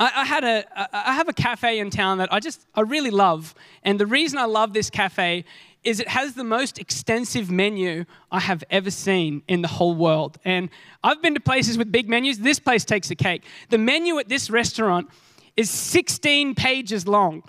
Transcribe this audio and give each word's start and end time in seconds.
I, 0.00 0.12
I 0.16 0.24
had 0.24 0.44
a, 0.44 0.64
I 0.96 1.14
have 1.14 1.28
a 1.28 1.32
cafe 1.32 1.78
in 1.78 1.90
town 1.90 2.18
that 2.18 2.32
I 2.32 2.40
just, 2.40 2.66
I 2.74 2.82
really 2.82 3.10
love. 3.10 3.54
And 3.82 3.98
the 3.98 4.06
reason 4.06 4.38
I 4.38 4.44
love 4.44 4.72
this 4.72 4.90
cafe 4.90 5.44
is 5.84 6.00
it 6.00 6.08
has 6.08 6.34
the 6.34 6.44
most 6.44 6.78
extensive 6.78 7.50
menu 7.50 8.04
I 8.30 8.40
have 8.40 8.64
ever 8.70 8.90
seen 8.90 9.42
in 9.48 9.62
the 9.62 9.68
whole 9.68 9.94
world. 9.94 10.38
And 10.44 10.70
I've 11.02 11.22
been 11.22 11.34
to 11.34 11.40
places 11.40 11.78
with 11.78 11.90
big 11.90 12.08
menus. 12.08 12.38
This 12.38 12.58
place 12.58 12.84
takes 12.84 13.10
a 13.10 13.14
cake. 13.14 13.44
The 13.70 13.78
menu 13.78 14.18
at 14.18 14.28
this 14.28 14.50
restaurant 14.50 15.08
is 15.56 15.70
16 15.70 16.54
pages 16.54 17.06
long. 17.06 17.42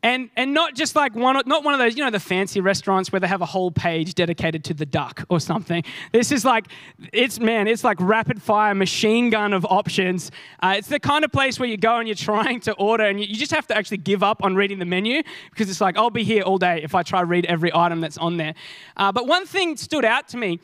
And, 0.00 0.30
and 0.36 0.54
not 0.54 0.76
just 0.76 0.94
like 0.94 1.16
one, 1.16 1.42
not 1.46 1.64
one 1.64 1.74
of 1.74 1.80
those, 1.80 1.96
you 1.96 2.04
know, 2.04 2.10
the 2.10 2.20
fancy 2.20 2.60
restaurants 2.60 3.10
where 3.10 3.18
they 3.18 3.26
have 3.26 3.42
a 3.42 3.46
whole 3.46 3.72
page 3.72 4.14
dedicated 4.14 4.62
to 4.64 4.74
the 4.74 4.86
duck 4.86 5.24
or 5.28 5.40
something. 5.40 5.82
This 6.12 6.30
is 6.30 6.44
like, 6.44 6.66
it's, 7.12 7.40
man, 7.40 7.66
it's 7.66 7.82
like 7.82 7.96
rapid 8.00 8.40
fire 8.40 8.76
machine 8.76 9.28
gun 9.28 9.52
of 9.52 9.66
options. 9.66 10.30
Uh, 10.62 10.74
it's 10.78 10.86
the 10.86 11.00
kind 11.00 11.24
of 11.24 11.32
place 11.32 11.58
where 11.58 11.68
you 11.68 11.76
go 11.76 11.96
and 11.96 12.06
you're 12.06 12.14
trying 12.14 12.60
to 12.60 12.72
order 12.74 13.04
and 13.04 13.18
you, 13.18 13.26
you, 13.26 13.36
just 13.36 13.50
have 13.50 13.66
to 13.66 13.76
actually 13.76 13.96
give 13.96 14.22
up 14.22 14.44
on 14.44 14.54
reading 14.54 14.78
the 14.78 14.84
menu 14.84 15.20
because 15.50 15.68
it's 15.68 15.80
like, 15.80 15.96
I'll 15.96 16.10
be 16.10 16.24
here 16.24 16.42
all 16.42 16.58
day 16.58 16.80
if 16.82 16.94
I 16.94 17.02
try 17.02 17.20
to 17.20 17.26
read 17.26 17.46
every 17.46 17.74
item 17.74 18.00
that's 18.00 18.18
on 18.18 18.36
there. 18.36 18.54
Uh, 18.96 19.10
but 19.10 19.26
one 19.26 19.46
thing 19.46 19.76
stood 19.76 20.04
out 20.04 20.28
to 20.28 20.36
me 20.36 20.60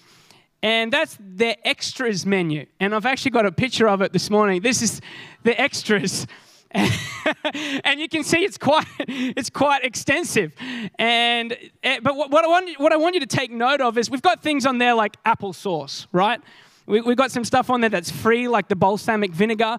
and 0.62 0.92
that's 0.92 1.18
their 1.20 1.56
extras 1.64 2.24
menu. 2.24 2.66
And 2.78 2.94
I've 2.94 3.04
actually 3.04 3.32
got 3.32 3.46
a 3.46 3.52
picture 3.52 3.88
of 3.88 4.00
it 4.00 4.12
this 4.12 4.30
morning. 4.30 4.62
This 4.62 4.80
is 4.80 5.00
the 5.42 5.60
extras. 5.60 6.26
and 7.84 8.00
you 8.00 8.08
can 8.08 8.24
see 8.24 8.38
it's 8.38 8.58
quite 8.58 8.86
it's 8.98 9.50
quite 9.50 9.84
extensive. 9.84 10.52
And 10.98 11.56
eh, 11.82 12.00
but 12.02 12.16
what 12.16 12.44
I 12.44 12.48
want 12.48 12.78
what 12.80 12.92
I 12.92 12.96
want 12.96 13.14
you 13.14 13.20
to 13.20 13.26
take 13.26 13.50
note 13.50 13.80
of 13.80 13.96
is 13.96 14.10
we've 14.10 14.22
got 14.22 14.42
things 14.42 14.66
on 14.66 14.78
there 14.78 14.94
like 14.94 15.22
applesauce, 15.24 16.06
right? 16.12 16.40
We, 16.86 16.98
have 16.98 17.16
got 17.16 17.30
some 17.30 17.44
stuff 17.44 17.70
on 17.70 17.80
there 17.80 17.90
that's 17.90 18.10
free, 18.10 18.46
like 18.48 18.68
the 18.68 18.76
balsamic 18.76 19.32
vinegar. 19.32 19.78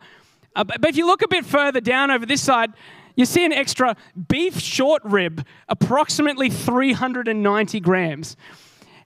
Uh, 0.56 0.64
but, 0.64 0.82
but 0.82 0.90
if 0.90 0.98
you 0.98 1.06
look 1.06 1.22
a 1.22 1.28
bit 1.28 1.46
further 1.46 1.80
down 1.80 2.10
over 2.10 2.26
this 2.26 2.42
side, 2.42 2.74
you 3.16 3.26
see 3.26 3.46
an 3.46 3.54
extra 3.54 3.96
beef 4.28 4.60
short 4.60 5.04
rib, 5.06 5.46
approximately 5.70 6.50
390 6.50 7.80
grams. 7.82 8.36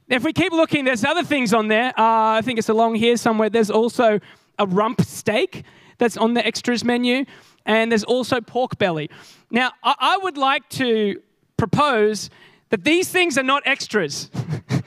If 0.07 0.23
we 0.23 0.31
keep 0.31 0.53
looking, 0.53 0.85
there's 0.85 1.03
other 1.03 1.23
things 1.23 1.53
on 1.53 1.67
there. 1.67 1.89
Uh, 1.89 2.37
I 2.37 2.41
think 2.41 2.57
it's 2.57 2.69
along 2.69 2.95
here 2.95 3.17
somewhere. 3.17 3.49
There's 3.49 3.69
also 3.69 4.19
a 4.57 4.65
rump 4.65 5.01
steak 5.01 5.63
that's 5.99 6.17
on 6.17 6.33
the 6.33 6.45
extras 6.45 6.83
menu 6.83 7.25
and 7.65 7.91
there's 7.91 8.03
also 8.03 8.41
pork 8.41 8.77
belly. 8.77 9.09
Now, 9.51 9.71
I, 9.83 10.17
would 10.21 10.37
like 10.37 10.67
to 10.69 11.21
propose 11.57 12.29
that 12.69 12.83
these 12.83 13.09
things 13.09 13.37
are 13.37 13.43
not 13.43 13.63
extras. 13.65 14.31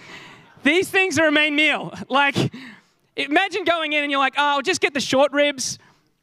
these 0.65 0.89
things 0.89 1.19
are 1.19 1.29
a 1.29 1.33
main 1.33 1.55
meal. 1.55 1.95
Like, 2.09 2.37
imagine 3.17 3.65
going 3.65 3.93
in 3.93 4.03
and 4.03 4.11
you're 4.11 4.21
like, 4.21 4.35
oh, 4.37 4.57
I'll 4.57 4.63
just 4.63 4.81
get 4.81 4.95
the 4.95 5.01
short 5.01 5.33
ribs 5.33 5.79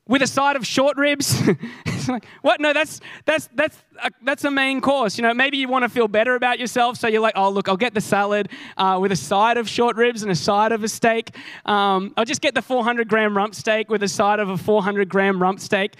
with 0.08 0.22
a 0.22 0.28
side 0.28 0.56
of 0.56 0.66
short 0.66 0.98
ribs. 0.98 1.42
like, 2.14 2.26
what? 2.42 2.60
No, 2.60 2.74
that's 2.74 3.00
that's 3.26 3.50
that's 3.54 3.78
a, 4.04 4.12
that's 4.24 4.44
a 4.44 4.52
main 4.52 4.82
course. 4.82 5.18
You 5.18 5.22
know, 5.22 5.34
maybe 5.34 5.58
you 5.58 5.68
want 5.68 5.84
to 5.84 5.90
feel 5.90 6.08
better 6.08 6.36
about 6.36 6.60
yourself, 6.60 6.98
so 6.98 7.08
you're 7.08 7.22
like, 7.22 7.36
oh, 7.36 7.50
look, 7.50 7.70
I'll 7.70 7.78
get 7.78 7.94
the 7.94 8.02
salad 8.02 8.50
uh, 8.78 8.98
with 9.02 9.12
a 9.12 9.16
side 9.16 9.58
of 9.58 9.70
short 9.70 9.96
ribs 9.96 10.24
and 10.24 10.32
a 10.32 10.36
side 10.36 10.72
of 10.72 10.84
a 10.84 10.88
steak. 10.88 11.36
Um, 11.66 12.14
I'll 12.18 12.26
just 12.26 12.42
get 12.42 12.56
the 12.56 12.62
400 12.62 13.08
gram 13.08 13.36
rump 13.38 13.56
steak 13.56 13.90
with 13.90 14.04
a 14.04 14.08
side 14.08 14.40
of 14.40 14.50
a 14.50 14.58
400 14.58 15.08
gram 15.10 15.42
rump 15.42 15.60
steak. 15.60 15.96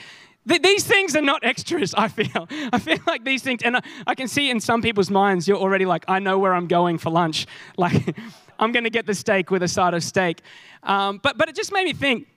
Th- 0.48 0.62
these 0.62 0.84
things 0.84 1.16
are 1.16 1.22
not 1.22 1.44
extras, 1.44 1.94
I 1.94 2.08
feel. 2.08 2.48
I 2.74 2.80
feel 2.80 3.00
like 3.06 3.24
these 3.24 3.44
things, 3.44 3.62
and 3.64 3.78
I, 3.78 3.82
I 4.08 4.16
can 4.16 4.28
see 4.28 4.50
in 4.50 4.60
some 4.60 4.82
people's 4.82 5.10
minds, 5.10 5.48
you're 5.48 5.58
already 5.58 5.86
like, 5.86 6.06
I 6.08 6.20
know 6.20 6.40
where 6.40 6.54
I'm 6.54 6.68
going 6.68 6.98
for 6.98 7.10
lunch. 7.10 7.46
Like, 7.78 8.18
I'm 8.60 8.72
going 8.72 8.84
to 8.84 8.90
get 8.90 9.06
the 9.06 9.14
steak 9.14 9.52
with 9.52 9.64
a 9.64 9.68
side 9.68 9.94
of 9.94 10.04
steak. 10.04 10.42
Um, 10.84 11.20
but, 11.22 11.38
but 11.38 11.48
it 11.50 11.56
just 11.56 11.72
made 11.72 11.86
me 11.86 11.94
think 11.94 12.28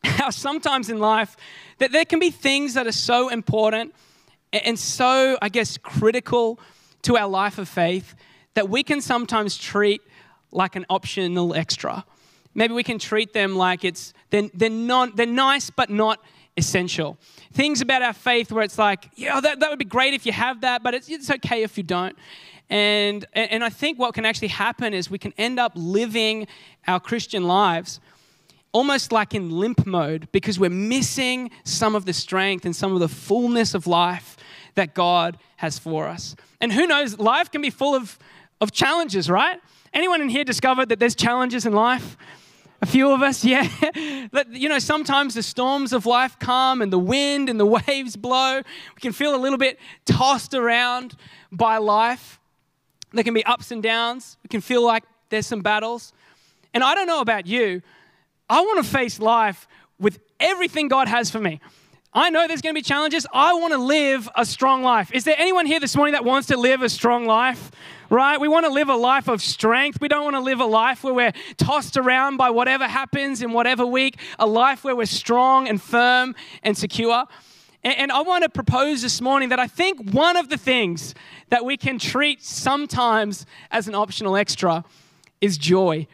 how 0.04 0.30
sometimes 0.30 0.90
in 0.90 0.98
life 0.98 1.36
that 1.78 1.92
there 1.92 2.04
can 2.04 2.18
be 2.18 2.30
things 2.30 2.74
that 2.74 2.86
are 2.86 2.92
so 2.92 3.28
important 3.28 3.94
and 4.52 4.78
so, 4.78 5.36
I 5.42 5.48
guess, 5.48 5.76
critical 5.76 6.58
to 7.02 7.16
our 7.16 7.28
life 7.28 7.58
of 7.58 7.68
faith 7.68 8.14
that 8.54 8.68
we 8.68 8.82
can 8.82 9.00
sometimes 9.00 9.56
treat 9.56 10.00
like 10.50 10.74
an 10.74 10.86
optional 10.88 11.54
extra. 11.54 12.04
Maybe 12.54 12.74
we 12.74 12.82
can 12.82 12.98
treat 12.98 13.32
them 13.32 13.56
like 13.56 13.84
it's 13.84 14.14
they're, 14.30 14.48
they're, 14.54 14.70
not, 14.70 15.16
they're 15.16 15.26
nice 15.26 15.70
but 15.70 15.90
not 15.90 16.20
essential. 16.56 17.18
Things 17.52 17.80
about 17.80 18.02
our 18.02 18.12
faith 18.12 18.50
where 18.50 18.64
it's 18.64 18.78
like, 18.78 19.10
yeah, 19.14 19.40
that, 19.40 19.60
that 19.60 19.70
would 19.70 19.78
be 19.78 19.84
great 19.84 20.14
if 20.14 20.26
you 20.26 20.32
have 20.32 20.62
that, 20.62 20.82
but 20.82 20.94
it's, 20.94 21.08
it's 21.08 21.30
okay 21.30 21.62
if 21.62 21.76
you 21.76 21.84
don't. 21.84 22.16
And, 22.70 23.24
and 23.32 23.64
I 23.64 23.70
think 23.70 23.98
what 23.98 24.12
can 24.14 24.26
actually 24.26 24.48
happen 24.48 24.92
is 24.92 25.10
we 25.10 25.18
can 25.18 25.32
end 25.38 25.58
up 25.58 25.72
living 25.74 26.46
our 26.86 27.00
Christian 27.00 27.44
lives 27.44 28.00
almost 28.72 29.12
like 29.12 29.34
in 29.34 29.50
limp 29.50 29.86
mode 29.86 30.28
because 30.32 30.58
we're 30.58 30.70
missing 30.70 31.50
some 31.64 31.94
of 31.94 32.04
the 32.04 32.12
strength 32.12 32.64
and 32.64 32.74
some 32.74 32.92
of 32.92 33.00
the 33.00 33.08
fullness 33.08 33.74
of 33.74 33.86
life 33.86 34.36
that 34.74 34.94
God 34.94 35.38
has 35.56 35.78
for 35.78 36.06
us. 36.06 36.36
And 36.60 36.72
who 36.72 36.86
knows, 36.86 37.18
life 37.18 37.50
can 37.50 37.62
be 37.62 37.70
full 37.70 37.94
of, 37.94 38.18
of 38.60 38.72
challenges, 38.72 39.28
right? 39.30 39.60
Anyone 39.92 40.20
in 40.20 40.28
here 40.28 40.44
discovered 40.44 40.88
that 40.90 41.00
there's 41.00 41.14
challenges 41.14 41.66
in 41.66 41.72
life? 41.72 42.16
A 42.80 42.86
few 42.86 43.10
of 43.10 43.22
us, 43.22 43.44
yeah. 43.44 43.68
but, 44.30 44.48
you 44.52 44.68
know, 44.68 44.78
sometimes 44.78 45.34
the 45.34 45.42
storms 45.42 45.92
of 45.92 46.06
life 46.06 46.38
come 46.38 46.80
and 46.80 46.92
the 46.92 46.98
wind 46.98 47.48
and 47.48 47.58
the 47.58 47.66
waves 47.88 48.16
blow. 48.16 48.58
We 48.58 49.00
can 49.00 49.12
feel 49.12 49.34
a 49.34 49.40
little 49.40 49.58
bit 49.58 49.78
tossed 50.04 50.54
around 50.54 51.16
by 51.50 51.78
life. 51.78 52.38
There 53.12 53.24
can 53.24 53.34
be 53.34 53.44
ups 53.44 53.70
and 53.70 53.82
downs. 53.82 54.36
We 54.42 54.48
can 54.48 54.60
feel 54.60 54.84
like 54.84 55.04
there's 55.30 55.46
some 55.46 55.62
battles. 55.62 56.12
And 56.74 56.84
I 56.84 56.94
don't 56.94 57.06
know 57.06 57.20
about 57.20 57.46
you, 57.46 57.82
I 58.48 58.60
want 58.60 58.84
to 58.84 58.90
face 58.90 59.20
life 59.20 59.68
with 59.98 60.18
everything 60.40 60.88
God 60.88 61.08
has 61.08 61.30
for 61.30 61.40
me. 61.40 61.60
I 62.12 62.30
know 62.30 62.48
there's 62.48 62.62
going 62.62 62.74
to 62.74 62.78
be 62.78 62.82
challenges. 62.82 63.26
I 63.32 63.52
want 63.54 63.74
to 63.74 63.78
live 63.78 64.28
a 64.34 64.46
strong 64.46 64.82
life. 64.82 65.12
Is 65.12 65.24
there 65.24 65.36
anyone 65.38 65.66
here 65.66 65.78
this 65.78 65.94
morning 65.94 66.12
that 66.12 66.24
wants 66.24 66.48
to 66.48 66.56
live 66.56 66.82
a 66.82 66.88
strong 66.88 67.26
life? 67.26 67.70
right? 68.10 68.40
We 68.40 68.48
want 68.48 68.64
to 68.66 68.72
live 68.72 68.88
a 68.88 68.96
life 68.96 69.28
of 69.28 69.42
strength. 69.42 70.00
We 70.00 70.08
don't 70.08 70.24
want 70.24 70.36
to 70.36 70.40
live 70.40 70.60
a 70.60 70.66
life 70.66 71.04
where 71.04 71.14
we're 71.14 71.32
tossed 71.56 71.96
around 71.96 72.36
by 72.36 72.50
whatever 72.50 72.86
happens 72.86 73.42
in 73.42 73.52
whatever 73.52 73.84
week, 73.84 74.18
a 74.38 74.46
life 74.46 74.84
where 74.84 74.96
we're 74.96 75.06
strong 75.06 75.68
and 75.68 75.80
firm 75.80 76.34
and 76.62 76.76
secure. 76.76 77.24
And 77.84 78.10
I 78.10 78.22
want 78.22 78.42
to 78.42 78.48
propose 78.48 79.02
this 79.02 79.20
morning 79.20 79.50
that 79.50 79.60
I 79.60 79.68
think 79.68 80.10
one 80.12 80.36
of 80.36 80.48
the 80.48 80.56
things 80.56 81.14
that 81.50 81.64
we 81.64 81.76
can 81.76 81.98
treat 81.98 82.42
sometimes 82.42 83.46
as 83.70 83.86
an 83.86 83.94
optional 83.94 84.36
extra 84.36 84.84
is 85.40 85.56
joy. 85.56 86.06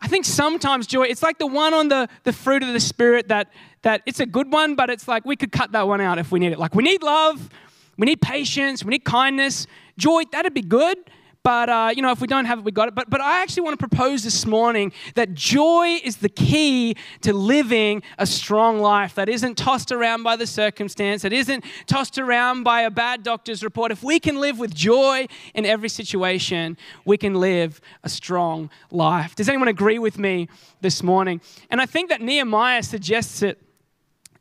I 0.00 0.08
think 0.08 0.24
sometimes 0.24 0.86
joy, 0.86 1.04
it's 1.04 1.22
like 1.22 1.38
the 1.38 1.46
one 1.46 1.74
on 1.74 1.88
the, 1.88 2.08
the 2.24 2.32
fruit 2.32 2.62
of 2.62 2.72
the 2.72 2.80
Spirit 2.80 3.28
that, 3.28 3.52
that 3.82 4.02
it's 4.06 4.20
a 4.20 4.26
good 4.26 4.52
one, 4.52 4.74
but 4.74 4.88
it's 4.88 5.06
like 5.06 5.24
we 5.24 5.36
could 5.36 5.52
cut 5.52 5.72
that 5.72 5.86
one 5.86 6.00
out 6.00 6.18
if 6.18 6.32
we 6.32 6.38
need 6.38 6.52
it. 6.52 6.58
Like 6.58 6.74
we 6.74 6.82
need 6.82 7.02
love, 7.02 7.50
we 7.98 8.06
need 8.06 8.22
patience, 8.22 8.82
we 8.82 8.90
need 8.90 9.04
kindness. 9.04 9.66
Joy, 9.98 10.22
that'd 10.32 10.54
be 10.54 10.62
good. 10.62 10.98
But, 11.42 11.70
uh, 11.70 11.90
you 11.94 12.02
know, 12.02 12.10
if 12.10 12.20
we 12.20 12.26
don't 12.26 12.44
have 12.44 12.58
it, 12.58 12.64
we 12.64 12.72
got 12.72 12.88
it. 12.88 12.94
But, 12.94 13.08
but 13.08 13.22
I 13.22 13.40
actually 13.40 13.62
want 13.62 13.80
to 13.80 13.88
propose 13.88 14.22
this 14.22 14.44
morning 14.44 14.92
that 15.14 15.32
joy 15.32 15.98
is 16.04 16.18
the 16.18 16.28
key 16.28 16.96
to 17.22 17.32
living 17.32 18.02
a 18.18 18.26
strong 18.26 18.80
life 18.80 19.14
that 19.14 19.28
isn't 19.28 19.56
tossed 19.56 19.90
around 19.90 20.22
by 20.22 20.36
the 20.36 20.46
circumstance, 20.46 21.22
that 21.22 21.32
isn't 21.32 21.64
tossed 21.86 22.18
around 22.18 22.64
by 22.64 22.82
a 22.82 22.90
bad 22.90 23.22
doctor's 23.22 23.64
report. 23.64 23.90
If 23.90 24.02
we 24.02 24.20
can 24.20 24.36
live 24.36 24.58
with 24.58 24.74
joy 24.74 25.28
in 25.54 25.64
every 25.64 25.88
situation, 25.88 26.76
we 27.06 27.16
can 27.16 27.34
live 27.34 27.80
a 28.04 28.10
strong 28.10 28.68
life. 28.90 29.34
Does 29.34 29.48
anyone 29.48 29.68
agree 29.68 29.98
with 29.98 30.18
me 30.18 30.48
this 30.82 31.02
morning? 31.02 31.40
And 31.70 31.80
I 31.80 31.86
think 31.86 32.10
that 32.10 32.20
Nehemiah 32.20 32.82
suggests 32.82 33.40
it 33.40 33.58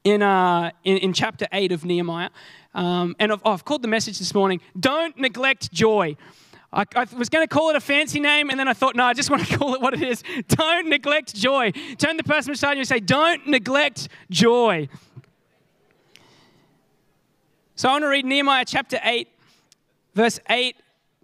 in, 0.03 0.21
uh, 0.21 0.71
in, 0.83 0.97
in 0.97 1.13
chapter 1.13 1.47
8 1.53 1.71
of 1.71 1.85
Nehemiah. 1.85 2.29
Um, 2.73 3.15
and 3.19 3.31
I've, 3.31 3.41
oh, 3.45 3.53
I've 3.53 3.65
called 3.65 3.83
the 3.83 3.87
message 3.87 4.19
this 4.19 4.33
morning, 4.33 4.59
Don't 4.77 5.17
Neglect 5.17 5.71
Joy. 5.71 6.17
I, 6.71 6.85
I 6.95 7.07
was 7.17 7.29
going 7.29 7.47
to 7.47 7.53
call 7.53 7.69
it 7.71 7.75
a 7.75 7.79
fancy 7.79 8.19
name, 8.19 8.49
and 8.49 8.59
then 8.59 8.67
I 8.67 8.73
thought, 8.73 8.95
no, 8.95 9.03
I 9.03 9.13
just 9.13 9.29
want 9.29 9.45
to 9.45 9.57
call 9.59 9.73
it 9.73 9.81
what 9.81 9.93
it 9.93 10.03
is. 10.03 10.23
Don't 10.47 10.87
neglect 10.87 11.35
joy. 11.35 11.71
Turn 11.97 12.17
the 12.17 12.23
person 12.23 12.53
beside 12.53 12.73
you 12.73 12.79
and 12.79 12.87
say, 12.87 12.99
don't 12.99 13.47
neglect 13.47 14.09
joy. 14.29 14.87
So 17.75 17.89
I 17.89 17.93
want 17.93 18.03
to 18.03 18.09
read 18.09 18.25
Nehemiah 18.25 18.65
chapter 18.65 18.99
8, 19.01 19.27
verse 20.13 20.39
8 20.49 20.75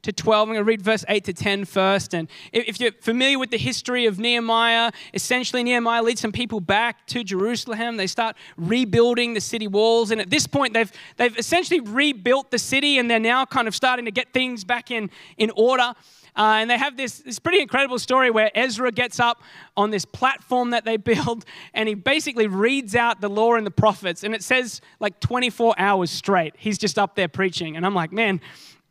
to 0.06 0.14
12. 0.14 0.48
I'm 0.48 0.54
going 0.54 0.64
to 0.64 0.68
read 0.68 0.82
verse 0.82 1.04
8 1.08 1.24
to 1.26 1.34
10 1.34 1.66
first. 1.66 2.14
And 2.14 2.30
if 2.54 2.80
you're 2.80 2.92
familiar 3.02 3.40
with 3.40 3.52
the 3.52 3.58
history 3.58 4.06
of 4.06 4.20
Nehemiah, 4.20 4.92
essentially 5.14 5.64
Nehemiah 5.64 6.04
leads 6.04 6.22
some 6.22 6.32
people 6.32 6.60
back 6.60 7.06
to 7.08 7.24
Jerusalem. 7.24 7.98
They 7.98 8.08
start 8.08 8.36
rebuilding 8.56 9.34
the 9.34 9.42
city 9.42 9.68
walls. 9.68 10.12
And 10.12 10.22
at 10.22 10.30
this 10.30 10.48
point, 10.48 10.74
they've, 10.74 10.92
they've 11.18 11.38
essentially 11.38 11.80
rebuilt 11.80 12.52
the 12.52 12.60
city 12.60 13.00
and 13.00 13.10
they're 13.10 13.20
now 13.20 13.46
kind 13.46 13.68
of 13.68 13.76
starting 13.76 14.06
to 14.06 14.12
get 14.12 14.32
things 14.32 14.64
back 14.64 14.92
in, 14.92 15.10
in 15.38 15.52
order. 15.56 15.94
Uh, 16.38 16.58
and 16.60 16.70
they 16.70 16.78
have 16.78 16.98
this, 16.98 17.20
this 17.20 17.40
pretty 17.40 17.62
incredible 17.62 17.98
story 17.98 18.30
where 18.30 18.52
Ezra 18.54 18.92
gets 18.92 19.20
up 19.20 19.42
on 19.78 19.90
this 19.90 20.06
platform 20.06 20.72
that 20.72 20.86
they 20.86 20.98
build 21.16 21.46
and 21.74 21.88
he 21.90 21.96
basically 21.96 22.48
reads 22.48 22.96
out 22.96 23.22
the 23.22 23.30
law 23.30 23.56
and 23.56 23.66
the 23.66 23.72
prophets. 23.72 24.24
And 24.24 24.36
it 24.36 24.44
says 24.44 24.82
like 25.00 25.20
24 25.20 25.76
hours 25.78 26.12
straight. 26.12 26.54
He's 26.58 26.78
just 26.78 27.00
up 27.00 27.16
there 27.16 27.28
preaching. 27.28 27.76
And 27.76 27.86
I'm 27.86 27.96
like, 27.96 28.12
man, 28.12 28.42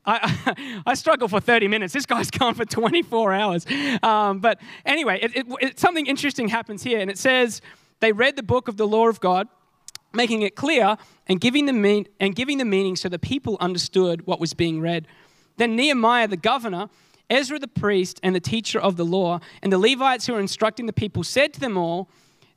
I, 0.06 0.82
I 0.86 0.94
struggle 0.94 1.28
for 1.28 1.40
30 1.40 1.68
minutes. 1.68 1.92
This 1.92 2.06
guy's 2.06 2.30
gone 2.38 2.54
for 2.54 2.64
24 2.64 3.32
hours. 3.32 3.66
Um, 4.02 4.40
but 4.40 4.60
anyway, 4.84 5.18
it, 5.22 5.36
it, 5.36 5.46
it, 5.60 5.78
something 5.78 6.06
interesting 6.06 6.48
happens 6.48 6.82
here, 6.82 7.00
and 7.00 7.10
it 7.10 7.18
says 7.18 7.60
they 8.00 8.12
read 8.12 8.36
the 8.36 8.42
book 8.42 8.68
of 8.68 8.76
the 8.76 8.86
law 8.86 9.08
of 9.08 9.20
God. 9.20 9.48
making 10.12 10.42
it 10.42 10.54
clear 10.54 10.96
and 11.26 11.40
giving 11.40 11.66
the 11.66 11.72
mean, 11.72 12.06
and 12.20 12.34
giving 12.36 12.58
the 12.58 12.64
meaning 12.64 12.96
so 12.96 13.08
the 13.08 13.18
people 13.18 13.56
understood 13.60 14.26
what 14.26 14.38
was 14.40 14.54
being 14.54 14.80
read. 14.80 15.06
Then 15.56 15.76
Nehemiah 15.76 16.28
the 16.28 16.36
governor, 16.36 16.88
Ezra 17.30 17.58
the 17.58 17.68
priest 17.68 18.20
and 18.22 18.34
the 18.34 18.40
teacher 18.40 18.78
of 18.78 18.96
the 18.96 19.04
law, 19.04 19.40
and 19.62 19.72
the 19.72 19.78
Levites 19.78 20.26
who 20.26 20.34
were 20.34 20.40
instructing 20.40 20.86
the 20.86 20.92
people 20.92 21.24
said 21.24 21.52
to 21.54 21.60
them 21.60 21.76
all, 21.76 22.08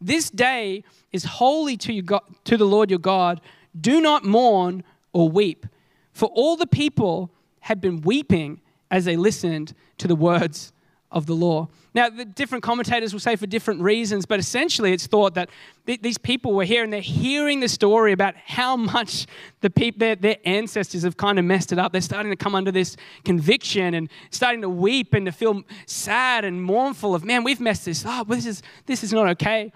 "This 0.02 0.30
day 0.30 0.84
is 1.12 1.24
holy 1.24 1.78
to 1.78 1.94
you 1.94 2.04
to 2.04 2.58
the 2.58 2.66
Lord 2.66 2.90
your 2.90 3.00
God. 3.00 3.42
Do 3.80 4.02
not 4.02 4.24
mourn 4.24 4.84
or 5.14 5.30
weep." 5.30 5.66
For 6.12 6.28
all 6.30 6.56
the 6.56 6.68
people 6.68 7.32
had 7.68 7.82
been 7.82 8.00
weeping 8.00 8.62
as 8.90 9.04
they 9.04 9.18
listened 9.18 9.74
to 9.98 10.08
the 10.08 10.16
words 10.16 10.72
of 11.12 11.26
the 11.26 11.34
law. 11.34 11.68
Now, 11.94 12.10
the 12.10 12.24
different 12.24 12.64
commentators 12.64 13.12
will 13.12 13.20
say 13.20 13.36
for 13.36 13.46
different 13.46 13.82
reasons, 13.82 14.26
but 14.26 14.40
essentially 14.40 14.94
it's 14.94 15.06
thought 15.06 15.34
that 15.34 15.50
th- 15.86 16.02
these 16.02 16.18
people 16.18 16.54
were 16.54 16.64
here 16.64 16.86
and 16.86 16.94
they're 16.94 17.02
hearing 17.02 17.60
the 17.60 17.68
story 17.68 18.14
about 18.14 18.36
how 18.38 18.78
much 18.78 19.26
the 19.60 19.70
peop- 19.70 20.00
their, 20.00 20.16
their 20.16 20.38
ancestors 20.46 21.04
have 21.04 21.18
kind 21.18 21.38
of 21.38 21.44
messed 21.44 21.74
it 21.74 21.78
up. 21.78 21.92
They're 21.92 22.00
starting 22.00 22.32
to 22.32 22.38
come 22.38 22.56
under 22.56 22.72
this 22.72 22.96
conviction 23.26 23.96
and 23.96 24.10
starting 24.32 24.62
to 24.62 24.70
weep 24.70 25.14
and 25.14 25.26
to 25.26 25.34
feel 25.34 25.64
sad 25.88 26.46
and 26.46 26.64
mournful 26.64 27.16
of, 27.16 27.26
man, 27.26 27.44
we've 27.44 27.60
messed 27.60 27.84
this 27.84 28.06
up. 28.06 28.30
This 28.30 28.46
is, 28.46 28.64
this 28.86 29.04
is 29.04 29.12
not 29.12 29.28
okay. 29.32 29.74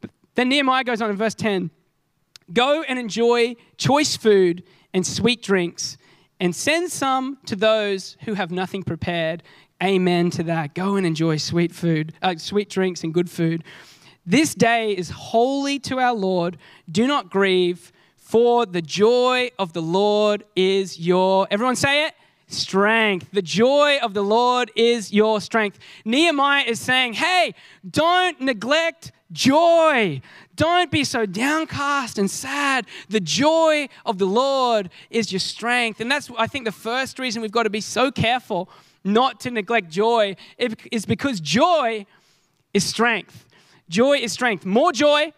But 0.00 0.12
then 0.34 0.48
Nehemiah 0.48 0.84
goes 0.84 1.02
on 1.02 1.10
in 1.10 1.16
verse 1.16 1.34
10 1.34 1.70
Go 2.54 2.80
and 2.84 2.98
enjoy 2.98 3.54
choice 3.76 4.16
food 4.16 4.62
and 4.94 5.06
sweet 5.06 5.42
drinks 5.42 5.98
and 6.40 6.54
send 6.54 6.90
some 6.90 7.38
to 7.46 7.56
those 7.56 8.16
who 8.24 8.34
have 8.34 8.50
nothing 8.50 8.82
prepared 8.82 9.42
Amen 9.82 10.30
to 10.30 10.42
that. 10.44 10.74
Go 10.74 10.96
and 10.96 11.06
enjoy 11.06 11.36
sweet 11.36 11.72
food, 11.72 12.12
uh, 12.20 12.34
sweet 12.36 12.68
drinks, 12.68 13.04
and 13.04 13.14
good 13.14 13.30
food. 13.30 13.62
This 14.26 14.54
day 14.54 14.92
is 14.92 15.08
holy 15.10 15.78
to 15.80 16.00
our 16.00 16.14
Lord. 16.14 16.58
Do 16.90 17.06
not 17.06 17.30
grieve, 17.30 17.92
for 18.16 18.66
the 18.66 18.82
joy 18.82 19.50
of 19.56 19.72
the 19.74 19.82
Lord 19.82 20.44
is 20.56 20.98
your. 20.98 21.46
Everyone 21.50 21.76
say 21.76 22.06
it 22.06 22.14
strength. 22.48 23.28
The 23.30 23.42
joy 23.42 23.98
of 24.02 24.14
the 24.14 24.24
Lord 24.24 24.72
is 24.74 25.12
your 25.12 25.40
strength. 25.40 25.78
Nehemiah 26.04 26.64
is 26.66 26.80
saying, 26.80 27.12
hey, 27.12 27.54
don't 27.88 28.40
neglect 28.40 29.12
joy. 29.32 30.20
Don't 30.56 30.90
be 30.90 31.04
so 31.04 31.26
downcast 31.26 32.18
and 32.18 32.30
sad. 32.30 32.86
The 33.08 33.20
joy 33.20 33.88
of 34.06 34.18
the 34.18 34.26
Lord 34.26 34.90
is 35.10 35.32
your 35.32 35.40
strength. 35.40 36.00
And 36.00 36.10
that's, 36.10 36.30
I 36.36 36.46
think, 36.46 36.64
the 36.64 36.72
first 36.72 37.18
reason 37.18 37.42
we've 37.42 37.52
got 37.52 37.64
to 37.64 37.70
be 37.70 37.80
so 37.80 38.10
careful 38.10 38.68
not 39.04 39.40
to 39.40 39.50
neglect 39.50 39.90
joy 39.90 40.36
is 40.58 41.06
because 41.06 41.40
joy 41.40 42.06
is 42.74 42.84
strength. 42.84 43.46
Joy 43.88 44.18
is 44.18 44.32
strength. 44.32 44.66
More 44.66 44.92
joy, 44.92 45.32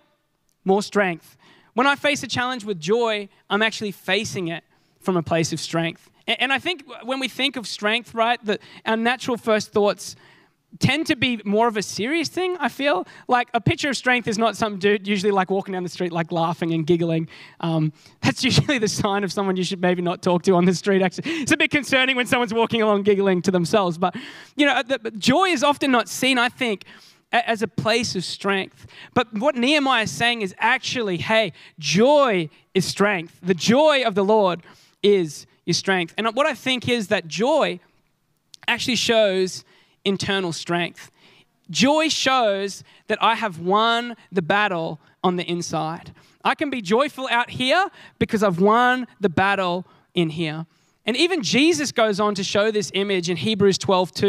more 0.64 0.82
strength. 0.82 1.36
When 1.74 1.86
I 1.86 1.94
face 1.94 2.22
a 2.22 2.26
challenge 2.26 2.64
with 2.64 2.80
joy, 2.80 3.28
I'm 3.48 3.62
actually 3.62 3.92
facing 3.92 4.48
it 4.48 4.64
from 5.00 5.16
a 5.16 5.22
place 5.22 5.52
of 5.52 5.60
strength. 5.60 6.10
And 6.26 6.52
I 6.52 6.58
think 6.58 6.84
when 7.04 7.20
we 7.20 7.28
think 7.28 7.56
of 7.56 7.66
strength, 7.66 8.14
right, 8.14 8.44
that 8.44 8.60
our 8.86 8.96
natural 8.96 9.36
first 9.36 9.72
thoughts 9.72 10.16
tend 10.78 11.06
to 11.08 11.16
be 11.16 11.40
more 11.44 11.66
of 11.68 11.76
a 11.76 11.82
serious 11.82 12.28
thing, 12.28 12.56
I 12.58 12.68
feel. 12.68 13.06
Like 13.28 13.48
a 13.52 13.60
picture 13.60 13.90
of 13.90 13.96
strength 13.96 14.28
is 14.28 14.38
not 14.38 14.56
some 14.56 14.78
dude 14.78 15.06
usually 15.06 15.32
like 15.32 15.50
walking 15.50 15.72
down 15.72 15.82
the 15.82 15.88
street 15.88 16.12
like 16.12 16.30
laughing 16.30 16.72
and 16.72 16.86
giggling. 16.86 17.28
Um, 17.60 17.92
that's 18.22 18.44
usually 18.44 18.78
the 18.78 18.88
sign 18.88 19.24
of 19.24 19.32
someone 19.32 19.56
you 19.56 19.64
should 19.64 19.80
maybe 19.80 20.02
not 20.02 20.22
talk 20.22 20.42
to 20.44 20.54
on 20.54 20.64
the 20.64 20.74
street, 20.74 21.02
actually. 21.02 21.30
It's 21.30 21.52
a 21.52 21.56
bit 21.56 21.70
concerning 21.70 22.16
when 22.16 22.26
someone's 22.26 22.54
walking 22.54 22.82
along 22.82 23.02
giggling 23.02 23.42
to 23.42 23.50
themselves. 23.50 23.98
But, 23.98 24.14
you 24.56 24.66
know, 24.66 24.82
the, 24.82 25.10
joy 25.12 25.46
is 25.46 25.64
often 25.64 25.90
not 25.90 26.08
seen, 26.08 26.38
I 26.38 26.48
think, 26.48 26.84
as 27.32 27.62
a 27.62 27.68
place 27.68 28.16
of 28.16 28.24
strength. 28.24 28.86
But 29.14 29.32
what 29.34 29.56
Nehemiah 29.56 30.04
is 30.04 30.10
saying 30.10 30.42
is 30.42 30.54
actually, 30.58 31.18
hey, 31.18 31.52
joy 31.78 32.48
is 32.74 32.84
strength. 32.84 33.38
The 33.42 33.54
joy 33.54 34.02
of 34.04 34.14
the 34.14 34.24
Lord 34.24 34.62
is 35.02 35.46
your 35.64 35.74
strength. 35.74 36.14
And 36.16 36.26
what 36.34 36.46
I 36.46 36.54
think 36.54 36.88
is 36.88 37.08
that 37.08 37.28
joy 37.28 37.80
actually 38.66 38.96
shows 38.96 39.64
internal 40.04 40.52
strength. 40.52 41.10
Joy 41.70 42.08
shows 42.08 42.82
that 43.06 43.22
I 43.22 43.36
have 43.36 43.60
won 43.60 44.16
the 44.32 44.42
battle 44.42 45.00
on 45.22 45.36
the 45.36 45.44
inside. 45.44 46.12
I 46.44 46.54
can 46.54 46.70
be 46.70 46.82
joyful 46.82 47.28
out 47.30 47.50
here 47.50 47.86
because 48.18 48.42
I've 48.42 48.60
won 48.60 49.06
the 49.20 49.28
battle 49.28 49.86
in 50.14 50.30
here. 50.30 50.66
And 51.06 51.16
even 51.16 51.42
Jesus 51.42 51.92
goes 51.92 52.20
on 52.20 52.34
to 52.34 52.44
show 52.44 52.70
this 52.70 52.90
image 52.94 53.30
in 53.30 53.36
Hebrews 53.36 53.78
12 53.78 54.12
2. 54.12 54.26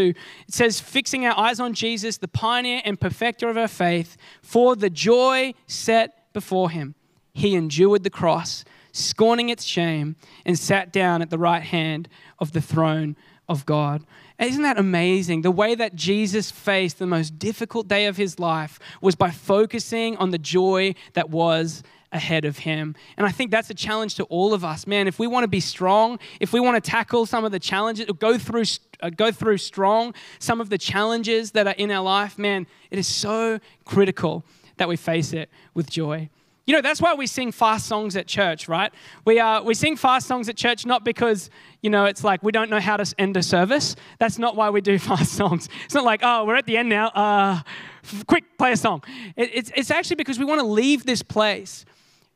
It 0.47 0.53
says, 0.53 0.79
fixing 0.79 1.25
our 1.25 1.37
eyes 1.37 1.59
on 1.59 1.73
Jesus, 1.73 2.17
the 2.17 2.27
pioneer 2.27 2.81
and 2.85 2.99
perfecter 2.99 3.49
of 3.49 3.57
our 3.57 3.67
faith, 3.67 4.17
for 4.41 4.75
the 4.75 4.89
joy 4.89 5.53
set 5.67 6.33
before 6.33 6.69
him, 6.69 6.95
he 7.33 7.55
endured 7.55 8.03
the 8.03 8.09
cross, 8.09 8.63
scorning 8.93 9.49
its 9.49 9.63
shame, 9.63 10.15
and 10.45 10.57
sat 10.57 10.93
down 10.93 11.21
at 11.21 11.29
the 11.29 11.37
right 11.37 11.63
hand 11.63 12.07
of 12.39 12.51
the 12.51 12.61
throne 12.61 13.15
of 13.51 13.65
God. 13.65 14.03
Isn't 14.39 14.63
that 14.63 14.79
amazing? 14.79 15.41
The 15.41 15.51
way 15.51 15.75
that 15.75 15.93
Jesus 15.95 16.49
faced 16.49 16.97
the 16.97 17.05
most 17.05 17.37
difficult 17.37 17.87
day 17.87 18.07
of 18.07 18.17
his 18.17 18.39
life 18.39 18.79
was 19.01 19.15
by 19.15 19.29
focusing 19.29 20.17
on 20.17 20.31
the 20.31 20.39
joy 20.39 20.95
that 21.13 21.29
was 21.29 21.83
ahead 22.11 22.43
of 22.43 22.59
him. 22.59 22.95
And 23.17 23.25
I 23.27 23.31
think 23.31 23.51
that's 23.51 23.69
a 23.69 23.73
challenge 23.73 24.15
to 24.15 24.23
all 24.25 24.53
of 24.53 24.65
us. 24.65 24.87
Man, 24.87 25.07
if 25.07 25.19
we 25.19 25.27
want 25.27 25.43
to 25.43 25.47
be 25.47 25.59
strong, 25.59 26.17
if 26.39 26.53
we 26.53 26.59
want 26.59 26.83
to 26.83 26.89
tackle 26.89 27.25
some 27.25 27.45
of 27.45 27.51
the 27.51 27.59
challenges, 27.59 28.07
go 28.19 28.37
through 28.37 28.63
uh, 29.01 29.09
go 29.09 29.31
through 29.31 29.57
strong 29.57 30.13
some 30.39 30.61
of 30.61 30.69
the 30.69 30.77
challenges 30.77 31.51
that 31.51 31.67
are 31.67 31.75
in 31.77 31.91
our 31.91 32.03
life, 32.03 32.37
man, 32.37 32.67
it 32.89 32.99
is 32.99 33.07
so 33.07 33.59
critical 33.85 34.43
that 34.77 34.87
we 34.87 34.95
face 34.95 35.33
it 35.33 35.49
with 35.73 35.89
joy. 35.89 36.29
You 36.67 36.75
know, 36.75 36.81
that's 36.81 37.01
why 37.01 37.15
we 37.15 37.25
sing 37.25 37.51
fast 37.51 37.87
songs 37.87 38.15
at 38.15 38.27
church, 38.27 38.67
right? 38.67 38.93
We, 39.25 39.39
uh, 39.39 39.63
we 39.63 39.73
sing 39.73 39.95
fast 39.95 40.27
songs 40.27 40.47
at 40.47 40.55
church 40.55 40.85
not 40.85 41.03
because, 41.03 41.49
you 41.81 41.89
know, 41.89 42.05
it's 42.05 42.23
like 42.23 42.43
we 42.43 42.51
don't 42.51 42.69
know 42.69 42.79
how 42.79 42.97
to 42.97 43.15
end 43.17 43.35
a 43.35 43.43
service. 43.43 43.95
That's 44.19 44.37
not 44.37 44.55
why 44.55 44.69
we 44.69 44.81
do 44.81 44.99
fast 45.11 45.33
songs. 45.33 45.69
It's 45.85 45.95
not 45.95 46.03
like, 46.03 46.21
oh, 46.23 46.45
we're 46.45 46.55
at 46.55 46.67
the 46.67 46.77
end 46.77 46.89
now. 46.89 47.07
Uh, 47.07 47.61
quick, 48.27 48.57
play 48.57 48.73
a 48.73 48.77
song. 48.77 49.03
It, 49.35 49.49
it's, 49.53 49.71
it's 49.75 49.91
actually 49.91 50.17
because 50.17 50.37
we 50.37 50.45
want 50.45 50.61
to 50.61 50.67
leave 50.67 51.05
this 51.05 51.23
place 51.23 51.83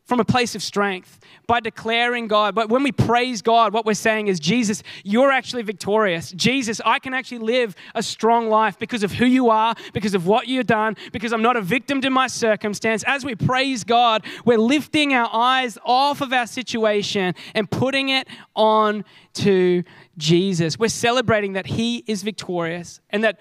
from 0.05 0.19
a 0.19 0.25
place 0.25 0.53
of 0.55 0.61
strength 0.61 1.19
by 1.47 1.59
declaring 1.59 2.27
God. 2.27 2.55
But 2.55 2.69
when 2.69 2.83
we 2.83 2.91
praise 2.91 3.41
God, 3.41 3.73
what 3.73 3.85
we're 3.85 3.95
saying 3.95 4.27
is, 4.27 4.39
Jesus, 4.39 4.83
you're 5.03 5.31
actually 5.31 5.63
victorious. 5.63 6.31
Jesus, 6.31 6.79
I 6.85 6.99
can 6.99 7.13
actually 7.13 7.39
live 7.39 7.75
a 7.95 8.03
strong 8.03 8.47
life 8.47 8.77
because 8.77 9.03
of 9.03 9.11
who 9.11 9.25
you 9.25 9.49
are, 9.49 9.75
because 9.93 10.13
of 10.13 10.27
what 10.27 10.47
you've 10.47 10.67
done, 10.67 10.95
because 11.11 11.33
I'm 11.33 11.41
not 11.41 11.57
a 11.57 11.61
victim 11.61 12.01
to 12.01 12.09
my 12.09 12.27
circumstance. 12.27 13.03
As 13.07 13.25
we 13.25 13.35
praise 13.35 13.83
God, 13.83 14.23
we're 14.45 14.59
lifting 14.59 15.13
our 15.13 15.29
eyes 15.33 15.77
off 15.83 16.21
of 16.21 16.31
our 16.31 16.47
situation 16.47 17.33
and 17.55 17.69
putting 17.69 18.09
it 18.09 18.27
on 18.55 19.03
to 19.33 19.83
Jesus. 20.17 20.77
We're 20.77 20.88
celebrating 20.88 21.53
that 21.53 21.65
He 21.65 22.03
is 22.07 22.21
victorious 22.21 23.00
and 23.09 23.24
that 23.24 23.39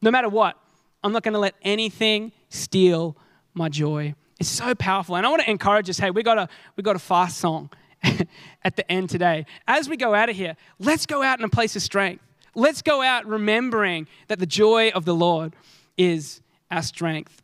no 0.00 0.10
matter 0.10 0.28
what, 0.28 0.56
I'm 1.02 1.12
not 1.12 1.24
going 1.24 1.34
to 1.34 1.40
let 1.40 1.54
anything 1.62 2.32
steal 2.48 3.16
my 3.54 3.68
joy. 3.68 4.14
It's 4.42 4.50
so 4.50 4.74
powerful. 4.74 5.14
And 5.14 5.24
I 5.24 5.28
want 5.28 5.42
to 5.42 5.48
encourage 5.48 5.88
us 5.88 5.98
hey, 5.98 6.10
we 6.10 6.24
got 6.24 6.36
a, 6.36 6.48
we 6.74 6.82
got 6.82 6.96
a 6.96 6.98
fast 6.98 7.38
song 7.38 7.70
at 8.64 8.74
the 8.74 8.90
end 8.90 9.08
today. 9.08 9.46
As 9.68 9.88
we 9.88 9.96
go 9.96 10.14
out 10.14 10.28
of 10.28 10.34
here, 10.34 10.56
let's 10.80 11.06
go 11.06 11.22
out 11.22 11.38
in 11.38 11.44
a 11.44 11.48
place 11.48 11.76
of 11.76 11.82
strength. 11.82 12.24
Let's 12.56 12.82
go 12.82 13.02
out 13.02 13.24
remembering 13.24 14.08
that 14.26 14.40
the 14.40 14.46
joy 14.46 14.90
of 14.96 15.04
the 15.04 15.14
Lord 15.14 15.54
is 15.96 16.40
our 16.72 16.82
strength. 16.82 17.40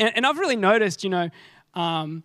And, 0.00 0.10
and 0.16 0.26
I've 0.26 0.40
really 0.40 0.56
noticed, 0.56 1.04
you 1.04 1.10
know, 1.10 1.30
um, 1.74 2.24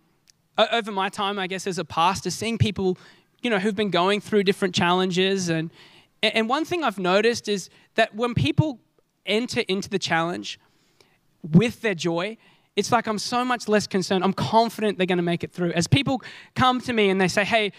over 0.58 0.90
my 0.90 1.08
time, 1.08 1.38
I 1.38 1.46
guess, 1.46 1.68
as 1.68 1.78
a 1.78 1.84
pastor, 1.84 2.30
seeing 2.30 2.58
people, 2.58 2.98
you 3.40 3.50
know, 3.50 3.60
who've 3.60 3.76
been 3.76 3.90
going 3.90 4.20
through 4.20 4.42
different 4.42 4.74
challenges. 4.74 5.48
And, 5.48 5.70
and 6.24 6.48
one 6.48 6.64
thing 6.64 6.82
I've 6.82 6.98
noticed 6.98 7.48
is 7.48 7.70
that 7.94 8.16
when 8.16 8.34
people 8.34 8.80
enter 9.26 9.60
into 9.68 9.88
the 9.88 10.00
challenge 10.00 10.58
with 11.44 11.82
their 11.82 11.94
joy, 11.94 12.36
it's 12.76 12.90
like 12.90 13.06
I'm 13.06 13.18
so 13.18 13.44
much 13.44 13.68
less 13.68 13.86
concerned. 13.86 14.24
I'm 14.24 14.32
confident 14.32 14.98
they're 14.98 15.06
going 15.06 15.18
to 15.18 15.22
make 15.22 15.44
it 15.44 15.52
through. 15.52 15.72
As 15.72 15.86
people 15.86 16.22
come 16.54 16.80
to 16.82 16.92
me 16.92 17.10
and 17.10 17.20
they 17.20 17.28
say, 17.28 17.44
hey, 17.44 17.72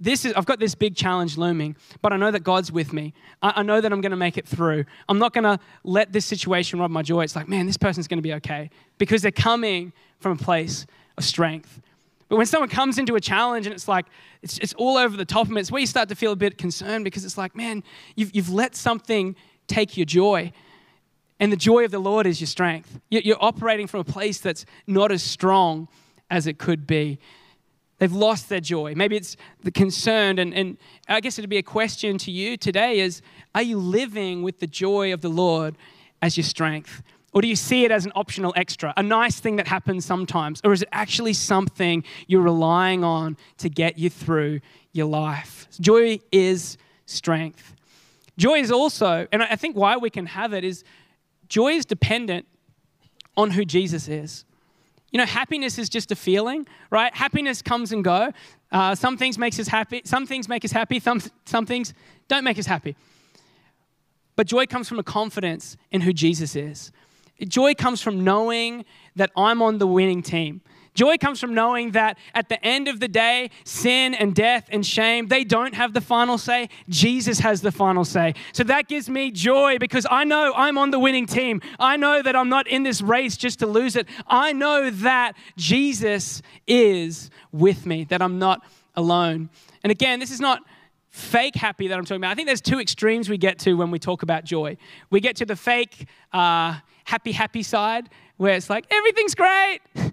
this 0.00 0.24
is, 0.24 0.32
I've 0.34 0.46
got 0.46 0.60
this 0.60 0.74
big 0.74 0.94
challenge 0.94 1.36
looming, 1.36 1.76
but 2.02 2.12
I 2.12 2.16
know 2.16 2.30
that 2.30 2.44
God's 2.44 2.70
with 2.70 2.92
me. 2.92 3.12
I, 3.42 3.54
I 3.56 3.62
know 3.62 3.80
that 3.80 3.92
I'm 3.92 4.00
going 4.00 4.10
to 4.10 4.16
make 4.16 4.38
it 4.38 4.46
through. 4.46 4.84
I'm 5.08 5.18
not 5.18 5.34
going 5.34 5.44
to 5.44 5.58
let 5.82 6.12
this 6.12 6.24
situation 6.24 6.78
rob 6.78 6.90
my 6.90 7.02
joy. 7.02 7.22
It's 7.22 7.34
like, 7.34 7.48
man, 7.48 7.66
this 7.66 7.76
person's 7.76 8.06
going 8.06 8.18
to 8.18 8.22
be 8.22 8.34
okay 8.34 8.70
because 8.98 9.22
they're 9.22 9.32
coming 9.32 9.92
from 10.20 10.32
a 10.32 10.36
place 10.36 10.86
of 11.16 11.24
strength. 11.24 11.80
But 12.28 12.36
when 12.36 12.46
someone 12.46 12.68
comes 12.68 12.98
into 12.98 13.16
a 13.16 13.20
challenge 13.20 13.66
and 13.66 13.74
it's 13.74 13.88
like, 13.88 14.06
it's, 14.42 14.58
it's 14.58 14.74
all 14.74 14.98
over 14.98 15.16
the 15.16 15.24
top 15.24 15.42
of 15.42 15.48
them, 15.48 15.56
it's 15.56 15.72
where 15.72 15.80
you 15.80 15.86
start 15.86 16.08
to 16.10 16.14
feel 16.14 16.32
a 16.32 16.36
bit 16.36 16.58
concerned 16.58 17.04
because 17.04 17.24
it's 17.24 17.38
like, 17.38 17.56
man, 17.56 17.82
you've, 18.14 18.34
you've 18.34 18.50
let 18.50 18.76
something 18.76 19.34
take 19.66 19.96
your 19.96 20.06
joy. 20.06 20.52
And 21.40 21.52
the 21.52 21.56
joy 21.56 21.84
of 21.84 21.90
the 21.90 21.98
Lord 21.98 22.26
is 22.26 22.40
your 22.40 22.48
strength. 22.48 23.00
You're 23.10 23.42
operating 23.42 23.86
from 23.86 24.00
a 24.00 24.04
place 24.04 24.40
that's 24.40 24.64
not 24.86 25.12
as 25.12 25.22
strong 25.22 25.88
as 26.30 26.46
it 26.46 26.58
could 26.58 26.86
be. 26.86 27.18
They've 27.98 28.12
lost 28.12 28.48
their 28.48 28.60
joy. 28.60 28.94
Maybe 28.94 29.16
it's 29.16 29.36
the 29.62 29.70
concern. 29.70 30.38
And, 30.38 30.54
and 30.54 30.78
I 31.08 31.20
guess 31.20 31.38
it'd 31.38 31.50
be 31.50 31.58
a 31.58 31.62
question 31.62 32.18
to 32.18 32.30
you 32.30 32.56
today 32.56 33.00
is, 33.00 33.22
are 33.54 33.62
you 33.62 33.78
living 33.78 34.42
with 34.42 34.60
the 34.60 34.66
joy 34.66 35.12
of 35.12 35.20
the 35.20 35.28
Lord 35.28 35.76
as 36.22 36.36
your 36.36 36.44
strength? 36.44 37.02
Or 37.32 37.42
do 37.42 37.48
you 37.48 37.56
see 37.56 37.84
it 37.84 37.90
as 37.90 38.06
an 38.06 38.12
optional 38.14 38.52
extra, 38.56 38.94
a 38.96 39.02
nice 39.02 39.38
thing 39.38 39.56
that 39.56 39.68
happens 39.68 40.04
sometimes? 40.04 40.60
Or 40.64 40.72
is 40.72 40.82
it 40.82 40.88
actually 40.92 41.34
something 41.34 42.02
you're 42.26 42.42
relying 42.42 43.04
on 43.04 43.36
to 43.58 43.68
get 43.68 43.98
you 43.98 44.10
through 44.10 44.60
your 44.92 45.06
life? 45.06 45.68
Joy 45.78 46.20
is 46.32 46.78
strength. 47.06 47.74
Joy 48.38 48.60
is 48.60 48.70
also, 48.70 49.26
and 49.32 49.42
I 49.42 49.56
think 49.56 49.76
why 49.76 49.96
we 49.96 50.10
can 50.10 50.26
have 50.26 50.52
it 50.52 50.64
is 50.64 50.84
joy 51.48 51.72
is 51.72 51.84
dependent 51.84 52.46
on 53.36 53.50
who 53.50 53.64
Jesus 53.64 54.08
is. 54.08 54.44
You 55.10 55.18
know, 55.18 55.26
happiness 55.26 55.78
is 55.78 55.88
just 55.88 56.10
a 56.12 56.16
feeling, 56.16 56.66
right? 56.90 57.14
Happiness 57.14 57.62
comes 57.62 57.92
and 57.92 58.04
go. 58.04 58.32
Uh, 58.70 58.94
some 58.94 59.16
things 59.16 59.38
makes 59.38 59.58
us 59.58 59.68
happy. 59.68 60.02
Some 60.04 60.26
things 60.26 60.48
make 60.48 60.64
us 60.64 60.72
happy. 60.72 61.00
Some, 61.00 61.22
some 61.46 61.64
things 61.64 61.94
don't 62.28 62.44
make 62.44 62.58
us 62.58 62.66
happy. 62.66 62.94
But 64.36 64.46
joy 64.46 64.66
comes 64.66 64.88
from 64.88 64.98
a 64.98 65.02
confidence 65.02 65.76
in 65.90 66.02
who 66.02 66.12
Jesus 66.12 66.54
is. 66.54 66.92
Joy 67.40 67.74
comes 67.74 68.02
from 68.02 68.22
knowing 68.22 68.84
that 69.16 69.30
I'm 69.36 69.62
on 69.62 69.78
the 69.78 69.86
winning 69.86 70.22
team. 70.22 70.60
Joy 70.98 71.16
comes 71.16 71.38
from 71.38 71.54
knowing 71.54 71.92
that 71.92 72.18
at 72.34 72.48
the 72.48 72.60
end 72.66 72.88
of 72.88 72.98
the 72.98 73.06
day, 73.06 73.50
sin 73.62 74.14
and 74.14 74.34
death 74.34 74.68
and 74.72 74.84
shame, 74.84 75.28
they 75.28 75.44
don't 75.44 75.72
have 75.76 75.94
the 75.94 76.00
final 76.00 76.38
say. 76.38 76.68
Jesus 76.88 77.38
has 77.38 77.60
the 77.60 77.70
final 77.70 78.04
say. 78.04 78.34
So 78.52 78.64
that 78.64 78.88
gives 78.88 79.08
me 79.08 79.30
joy 79.30 79.78
because 79.78 80.08
I 80.10 80.24
know 80.24 80.52
I'm 80.56 80.76
on 80.76 80.90
the 80.90 80.98
winning 80.98 81.26
team. 81.26 81.62
I 81.78 81.96
know 81.96 82.20
that 82.20 82.34
I'm 82.34 82.48
not 82.48 82.66
in 82.66 82.82
this 82.82 83.00
race 83.00 83.36
just 83.36 83.60
to 83.60 83.66
lose 83.68 83.94
it. 83.94 84.08
I 84.26 84.52
know 84.52 84.90
that 84.90 85.34
Jesus 85.56 86.42
is 86.66 87.30
with 87.52 87.86
me, 87.86 88.02
that 88.06 88.20
I'm 88.20 88.40
not 88.40 88.62
alone. 88.96 89.50
And 89.84 89.92
again, 89.92 90.18
this 90.18 90.32
is 90.32 90.40
not 90.40 90.62
fake 91.10 91.54
happy 91.54 91.86
that 91.86 91.96
I'm 91.96 92.06
talking 92.06 92.22
about. 92.22 92.32
I 92.32 92.34
think 92.34 92.48
there's 92.48 92.60
two 92.60 92.80
extremes 92.80 93.28
we 93.28 93.38
get 93.38 93.60
to 93.60 93.74
when 93.74 93.92
we 93.92 94.00
talk 94.00 94.24
about 94.24 94.42
joy. 94.42 94.76
We 95.10 95.20
get 95.20 95.36
to 95.36 95.46
the 95.46 95.54
fake 95.54 96.08
uh, 96.32 96.80
happy, 97.04 97.30
happy 97.30 97.62
side 97.62 98.08
where 98.36 98.56
it's 98.56 98.68
like, 98.68 98.86
everything's 98.90 99.36
great. 99.36 99.78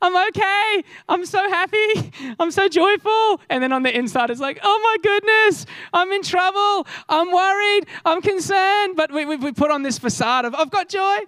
I'm 0.00 0.16
okay. 0.28 0.84
I'm 1.08 1.24
so 1.24 1.38
happy. 1.48 2.12
I'm 2.38 2.50
so 2.50 2.68
joyful. 2.68 3.40
And 3.48 3.62
then 3.62 3.72
on 3.72 3.82
the 3.82 3.96
inside, 3.96 4.30
it's 4.30 4.40
like, 4.40 4.58
oh 4.62 4.80
my 4.82 4.96
goodness, 5.02 5.66
I'm 5.92 6.10
in 6.12 6.22
trouble. 6.22 6.86
I'm 7.08 7.32
worried. 7.32 7.86
I'm 8.04 8.20
concerned. 8.20 8.96
But 8.96 9.12
we, 9.12 9.24
we, 9.24 9.36
we 9.36 9.52
put 9.52 9.70
on 9.70 9.82
this 9.82 9.98
facade 9.98 10.44
of, 10.44 10.54
I've 10.54 10.70
got 10.70 10.88
joy. 10.88 11.18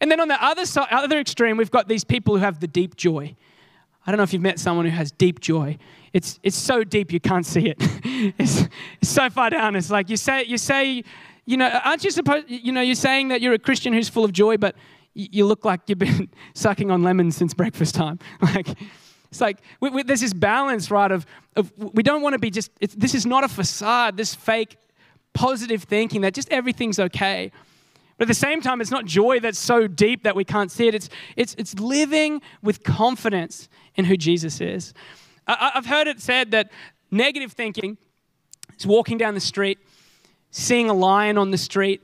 And 0.00 0.10
then 0.10 0.20
on 0.20 0.28
the 0.28 0.42
other 0.42 0.66
side, 0.66 0.88
other 0.90 1.18
extreme, 1.18 1.56
we've 1.56 1.70
got 1.70 1.88
these 1.88 2.04
people 2.04 2.36
who 2.36 2.40
have 2.40 2.60
the 2.60 2.66
deep 2.66 2.96
joy. 2.96 3.34
I 4.06 4.10
don't 4.10 4.18
know 4.18 4.24
if 4.24 4.32
you've 4.32 4.42
met 4.42 4.58
someone 4.58 4.84
who 4.84 4.92
has 4.92 5.10
deep 5.10 5.40
joy. 5.40 5.78
It's, 6.12 6.38
it's 6.42 6.56
so 6.56 6.84
deep 6.84 7.12
you 7.12 7.20
can't 7.20 7.44
see 7.44 7.68
it. 7.68 7.76
it's, 8.38 8.68
it's 9.00 9.10
so 9.10 9.28
far 9.30 9.50
down. 9.50 9.74
It's 9.74 9.90
like 9.90 10.08
you 10.08 10.16
say, 10.16 10.44
you 10.44 10.58
say, 10.58 11.02
you 11.44 11.56
know, 11.56 11.68
aren't 11.84 12.04
you 12.04 12.10
supposed, 12.10 12.48
you 12.48 12.72
know, 12.72 12.80
you're 12.80 12.94
saying 12.94 13.28
that 13.28 13.40
you're 13.40 13.54
a 13.54 13.58
Christian 13.58 13.92
who's 13.92 14.08
full 14.08 14.24
of 14.24 14.32
joy, 14.32 14.56
but 14.56 14.76
you 15.16 15.46
look 15.46 15.64
like 15.64 15.80
you've 15.86 15.98
been 15.98 16.28
sucking 16.54 16.90
on 16.90 17.02
lemons 17.02 17.36
since 17.36 17.54
breakfast 17.54 17.94
time. 17.94 18.18
Like, 18.40 18.68
it's 19.30 19.40
like 19.40 19.58
we, 19.80 19.90
we, 19.90 20.02
there's 20.04 20.20
this 20.20 20.32
balance, 20.32 20.90
right? 20.90 21.10
Of, 21.10 21.26
of 21.56 21.72
we 21.76 22.02
don't 22.02 22.22
want 22.22 22.34
to 22.34 22.38
be 22.38 22.48
just. 22.48 22.70
this 22.78 23.14
is 23.14 23.26
not 23.26 23.42
a 23.42 23.48
facade. 23.48 24.16
This 24.16 24.34
fake 24.34 24.76
positive 25.34 25.82
thinking 25.82 26.20
that 26.20 26.32
just 26.32 26.48
everything's 26.50 27.00
okay. 27.00 27.50
But 28.16 28.24
at 28.24 28.28
the 28.28 28.34
same 28.34 28.60
time, 28.60 28.80
it's 28.80 28.92
not 28.92 29.04
joy 29.04 29.40
that's 29.40 29.58
so 29.58 29.88
deep 29.88 30.22
that 30.22 30.36
we 30.36 30.44
can't 30.44 30.70
see 30.70 30.86
it. 30.86 30.94
It's 30.94 31.08
it's 31.34 31.54
it's 31.58 31.74
living 31.74 32.40
with 32.62 32.84
confidence 32.84 33.68
in 33.96 34.04
who 34.04 34.16
Jesus 34.16 34.60
is. 34.60 34.94
I, 35.46 35.72
I've 35.74 35.86
heard 35.86 36.06
it 36.06 36.20
said 36.20 36.52
that 36.52 36.70
negative 37.10 37.52
thinking 37.52 37.98
is 38.78 38.86
walking 38.86 39.18
down 39.18 39.34
the 39.34 39.40
street, 39.40 39.78
seeing 40.50 40.88
a 40.88 40.94
lion 40.94 41.36
on 41.36 41.50
the 41.50 41.58
street, 41.58 42.00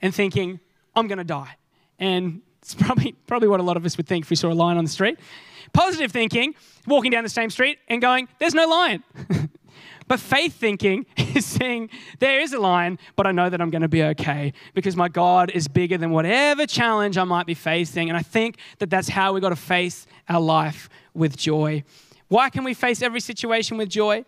and 0.00 0.14
thinking, 0.14 0.60
"I'm 0.94 1.08
going 1.08 1.18
to 1.18 1.24
die." 1.24 1.56
And 2.02 2.42
it's 2.60 2.74
probably, 2.78 3.12
probably 3.26 3.48
what 3.48 3.60
a 3.60 3.62
lot 3.62 3.76
of 3.76 3.86
us 3.86 3.96
would 3.96 4.06
think 4.06 4.24
if 4.24 4.30
we 4.30 4.36
saw 4.36 4.52
a 4.52 4.54
lion 4.54 4.76
on 4.76 4.84
the 4.84 4.90
street. 4.90 5.18
Positive 5.72 6.10
thinking, 6.10 6.54
walking 6.86 7.12
down 7.12 7.22
the 7.22 7.30
same 7.30 7.48
street 7.48 7.78
and 7.88 8.02
going, 8.02 8.28
there's 8.40 8.54
no 8.54 8.66
lion. 8.66 9.04
but 10.08 10.18
faith 10.20 10.54
thinking 10.54 11.06
is 11.16 11.46
saying, 11.46 11.88
there 12.18 12.40
is 12.40 12.52
a 12.52 12.58
lion, 12.58 12.98
but 13.14 13.26
I 13.26 13.32
know 13.32 13.48
that 13.48 13.60
I'm 13.60 13.70
going 13.70 13.82
to 13.82 13.88
be 13.88 14.02
okay 14.02 14.52
because 14.74 14.96
my 14.96 15.08
God 15.08 15.50
is 15.50 15.68
bigger 15.68 15.96
than 15.96 16.10
whatever 16.10 16.66
challenge 16.66 17.16
I 17.16 17.24
might 17.24 17.46
be 17.46 17.54
facing. 17.54 18.10
And 18.10 18.18
I 18.18 18.22
think 18.22 18.58
that 18.80 18.90
that's 18.90 19.08
how 19.08 19.32
we've 19.32 19.42
got 19.42 19.50
to 19.50 19.56
face 19.56 20.06
our 20.28 20.40
life 20.40 20.90
with 21.14 21.36
joy. 21.36 21.84
Why 22.28 22.50
can 22.50 22.64
we 22.64 22.74
face 22.74 23.00
every 23.00 23.20
situation 23.20 23.76
with 23.76 23.88
joy? 23.88 24.24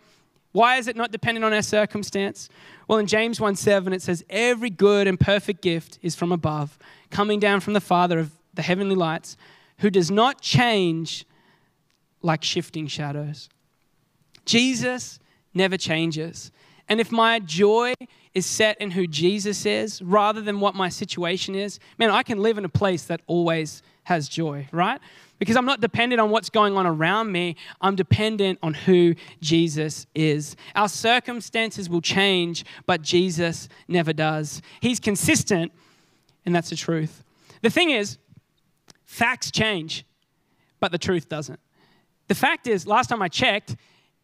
Why 0.55 0.77
is 0.77 0.87
it 0.87 0.95
not 0.95 1.11
dependent 1.11 1.45
on 1.45 1.53
our 1.53 1.63
circumstance? 1.63 2.49
Well, 2.87 3.01
in 3.01 3.09
James 3.09 3.41
1 3.41 3.57
7, 3.57 3.93
it 3.93 4.03
says, 4.03 4.25
Every 4.31 4.71
good 4.71 5.09
and 5.09 5.19
perfect 5.19 5.63
gift 5.63 5.99
is 6.01 6.15
from 6.15 6.31
above, 6.31 6.79
coming 7.11 7.41
down 7.41 7.59
from 7.59 7.73
the 7.73 7.81
Father 7.81 8.21
of 8.21 8.31
the 8.55 8.63
heavenly 8.63 8.95
lights, 8.95 9.37
who 9.79 9.91
does 9.91 10.13
not 10.13 10.41
change 10.41 11.27
like 12.23 12.45
shifting 12.45 12.87
shadows. 12.87 13.49
Jesus 14.45 15.19
never 15.55 15.77
changes. 15.77 16.53
And 16.89 17.01
if 17.01 17.11
my 17.11 17.41
joy 17.41 17.95
is 18.33 18.47
set 18.47 18.81
in 18.81 18.93
who 18.93 19.09
Jesus 19.09 19.67
is 19.67 20.01
rather 20.03 20.41
than 20.41 20.61
what 20.61 20.77
my 20.77 20.89
situation 20.89 21.57
is, 21.57 21.81
man, 21.99 22.11
I 22.11 22.23
can 22.23 22.39
live 22.39 22.59
in 22.59 22.65
a 22.65 22.69
place 22.69 23.03
that 23.07 23.23
always 23.27 23.83
has 24.05 24.29
joy, 24.29 24.69
right? 24.71 25.01
Because 25.45 25.59
I'm 25.59 25.67
not 25.67 25.83
dependent 25.83 26.23
on 26.23 26.31
what's 26.31 26.49
going 26.49 26.75
on 26.75 26.87
around 26.87 27.31
me, 27.31 27.57
I'm 27.79 27.97
dependent 27.97 28.59
on 28.63 28.73
who 28.73 29.15
Jesus 29.43 30.07
is. 30.15 30.57
Our 30.75 30.89
circumstances 30.89 31.91
will 31.91 32.01
change, 32.01 32.65
but 32.87 33.03
Jesus 33.03 33.69
never 33.87 34.15
does. 34.15 34.63
He's 34.81 34.99
consistent, 34.99 35.71
and 36.47 36.55
that's 36.55 36.71
the 36.71 36.77
truth. 36.77 37.23
The 37.61 37.69
thing 37.69 37.91
is, 37.91 38.17
facts 39.05 39.51
change, 39.51 40.07
but 40.81 40.93
the 40.93 40.99
truth 40.99 41.29
doesn't. 41.29 41.61
The 42.29 42.35
fact 42.35 42.67
is, 42.67 42.87
last 42.87 43.09
time 43.09 43.21
I 43.21 43.29
checked, 43.29 43.77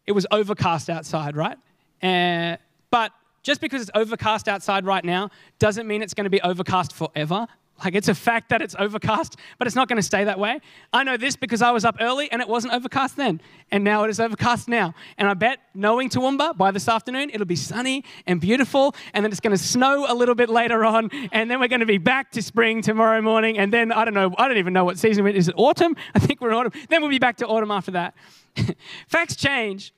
it 0.07 0.13
was 0.13 0.25
overcast 0.31 0.89
outside, 0.89 1.35
right? 1.35 1.57
Uh, 2.01 2.57
but 2.89 3.11
just 3.43 3.61
because 3.61 3.83
it's 3.83 3.91
overcast 3.93 4.47
outside 4.47 4.85
right 4.85 5.05
now 5.05 5.29
doesn't 5.59 5.85
mean 5.85 6.01
it's 6.01 6.15
going 6.15 6.23
to 6.23 6.31
be 6.31 6.41
overcast 6.41 6.93
forever. 6.93 7.45
Like 7.83 7.95
it's 7.95 8.07
a 8.07 8.15
fact 8.15 8.49
that 8.49 8.61
it's 8.61 8.75
overcast, 8.77 9.37
but 9.57 9.67
it's 9.67 9.75
not 9.75 9.87
going 9.87 9.97
to 9.97 10.03
stay 10.03 10.23
that 10.23 10.39
way. 10.39 10.59
I 10.93 11.03
know 11.03 11.17
this 11.17 11.35
because 11.35 11.61
I 11.61 11.71
was 11.71 11.85
up 11.85 11.97
early 11.99 12.31
and 12.31 12.41
it 12.41 12.47
wasn't 12.47 12.73
overcast 12.73 13.15
then. 13.17 13.41
And 13.71 13.83
now 13.83 14.03
it 14.03 14.09
is 14.09 14.19
overcast 14.19 14.67
now. 14.67 14.93
And 15.17 15.27
I 15.27 15.33
bet 15.33 15.59
knowing 15.73 16.09
Toowoomba 16.09 16.57
by 16.57 16.71
this 16.71 16.87
afternoon, 16.87 17.31
it'll 17.33 17.45
be 17.45 17.55
sunny 17.55 18.03
and 18.27 18.39
beautiful. 18.39 18.95
And 19.13 19.25
then 19.25 19.31
it's 19.31 19.39
going 19.39 19.55
to 19.55 19.61
snow 19.61 20.05
a 20.07 20.13
little 20.13 20.35
bit 20.35 20.49
later 20.49 20.85
on. 20.85 21.09
And 21.31 21.49
then 21.49 21.59
we're 21.59 21.67
going 21.67 21.79
to 21.79 21.85
be 21.85 21.97
back 21.97 22.31
to 22.31 22.41
spring 22.41 22.81
tomorrow 22.81 23.21
morning. 23.21 23.57
And 23.57 23.73
then 23.73 23.91
I 23.91 24.05
don't 24.05 24.13
know, 24.13 24.33
I 24.37 24.47
don't 24.47 24.57
even 24.57 24.73
know 24.73 24.85
what 24.85 24.99
season 24.99 25.25
it 25.25 25.35
is. 25.35 25.47
It 25.47 25.55
autumn? 25.57 25.95
I 26.15 26.19
think 26.19 26.41
we're 26.41 26.49
in 26.49 26.55
autumn. 26.55 26.73
Then 26.89 27.01
we'll 27.01 27.09
be 27.09 27.19
back 27.19 27.37
to 27.37 27.47
autumn 27.47 27.71
after 27.71 27.91
that. 27.91 28.13
Facts 29.07 29.35
change, 29.35 29.93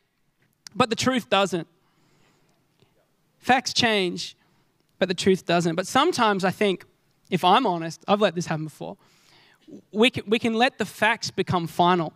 but 0.75 0.90
the 0.90 0.96
truth 0.96 1.30
doesn't. 1.30 1.68
Facts 3.40 3.74
change, 3.74 4.38
but 5.00 5.10
the 5.10 5.13
truth 5.13 5.46
doesn't. 5.46 5.75
But 5.75 5.86
sometimes 5.86 6.46
I 6.46 6.52
think, 6.52 6.86
if 7.30 7.44
I'm 7.44 7.65
honest, 7.65 8.03
I've 8.08 8.22
let 8.22 8.36
this 8.36 8.46
happen 8.46 8.65
before. 8.65 8.98
We 9.92 10.10
can, 10.10 10.24
we 10.27 10.39
can 10.39 10.53
let 10.53 10.77
the 10.77 10.86
facts 10.86 11.32
become 11.32 11.68
final. 11.68 12.13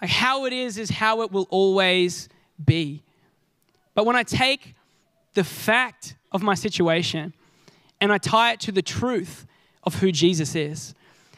Like 0.00 0.10
how 0.10 0.46
it 0.46 0.52
is, 0.52 0.78
is 0.78 0.90
how 0.90 1.22
it 1.22 1.30
will 1.30 1.46
always 1.50 2.28
be. 2.64 3.02
But 3.94 4.06
when 4.06 4.16
I 4.16 4.22
take 4.22 4.74
the 5.34 5.44
fact 5.44 6.16
of 6.32 6.42
my 6.42 6.54
situation 6.54 7.34
and 8.00 8.12
I 8.12 8.18
tie 8.18 8.52
it 8.52 8.60
to 8.60 8.72
the 8.72 8.82
truth 8.82 9.46
of 9.84 10.00
who 10.00 10.12
Jesus 10.12 10.54
is, 10.54 10.94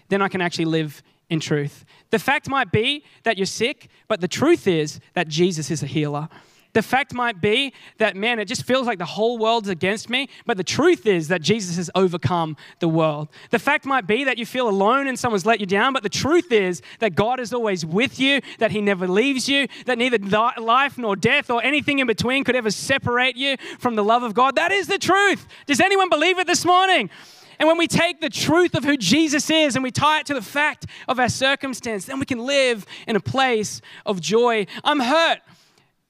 then 0.08 0.22
I 0.22 0.28
can 0.28 0.40
actually 0.40 0.66
live 0.66 1.02
in 1.28 1.40
truth. 1.40 1.84
The 2.10 2.18
fact 2.18 2.48
might 2.48 2.70
be 2.70 3.04
that 3.22 3.38
you're 3.38 3.46
sick, 3.46 3.88
but 4.06 4.20
the 4.20 4.28
truth 4.28 4.66
is 4.66 5.00
that 5.14 5.28
Jesus 5.28 5.70
is 5.70 5.82
a 5.82 5.86
healer. 5.86 6.28
The 6.74 6.82
fact 6.82 7.12
might 7.12 7.40
be 7.40 7.74
that, 7.98 8.16
man, 8.16 8.38
it 8.38 8.46
just 8.46 8.64
feels 8.64 8.86
like 8.86 8.98
the 8.98 9.04
whole 9.04 9.36
world's 9.36 9.68
against 9.68 10.08
me, 10.08 10.28
but 10.46 10.56
the 10.56 10.64
truth 10.64 11.06
is 11.06 11.28
that 11.28 11.42
Jesus 11.42 11.76
has 11.76 11.90
overcome 11.94 12.56
the 12.78 12.88
world. 12.88 13.28
The 13.50 13.58
fact 13.58 13.84
might 13.84 14.06
be 14.06 14.24
that 14.24 14.38
you 14.38 14.46
feel 14.46 14.68
alone 14.68 15.06
and 15.06 15.18
someone's 15.18 15.44
let 15.44 15.60
you 15.60 15.66
down, 15.66 15.92
but 15.92 16.02
the 16.02 16.08
truth 16.08 16.50
is 16.50 16.80
that 17.00 17.14
God 17.14 17.40
is 17.40 17.52
always 17.52 17.84
with 17.84 18.18
you, 18.18 18.40
that 18.58 18.70
He 18.70 18.80
never 18.80 19.06
leaves 19.06 19.48
you, 19.48 19.68
that 19.84 19.98
neither 19.98 20.18
life 20.58 20.96
nor 20.96 21.14
death 21.14 21.50
or 21.50 21.62
anything 21.62 21.98
in 21.98 22.06
between 22.06 22.42
could 22.42 22.56
ever 22.56 22.70
separate 22.70 23.36
you 23.36 23.56
from 23.78 23.94
the 23.94 24.04
love 24.04 24.22
of 24.22 24.32
God. 24.32 24.56
That 24.56 24.72
is 24.72 24.86
the 24.86 24.98
truth. 24.98 25.46
Does 25.66 25.80
anyone 25.80 26.08
believe 26.08 26.38
it 26.38 26.46
this 26.46 26.64
morning? 26.64 27.10
And 27.58 27.68
when 27.68 27.78
we 27.78 27.86
take 27.86 28.20
the 28.20 28.30
truth 28.30 28.74
of 28.74 28.82
who 28.82 28.96
Jesus 28.96 29.50
is 29.50 29.76
and 29.76 29.84
we 29.84 29.90
tie 29.90 30.20
it 30.20 30.26
to 30.26 30.34
the 30.34 30.42
fact 30.42 30.86
of 31.06 31.20
our 31.20 31.28
circumstance, 31.28 32.06
then 32.06 32.18
we 32.18 32.24
can 32.24 32.38
live 32.38 32.86
in 33.06 33.14
a 33.14 33.20
place 33.20 33.80
of 34.06 34.20
joy. 34.20 34.66
I'm 34.82 35.00
hurt. 35.00 35.38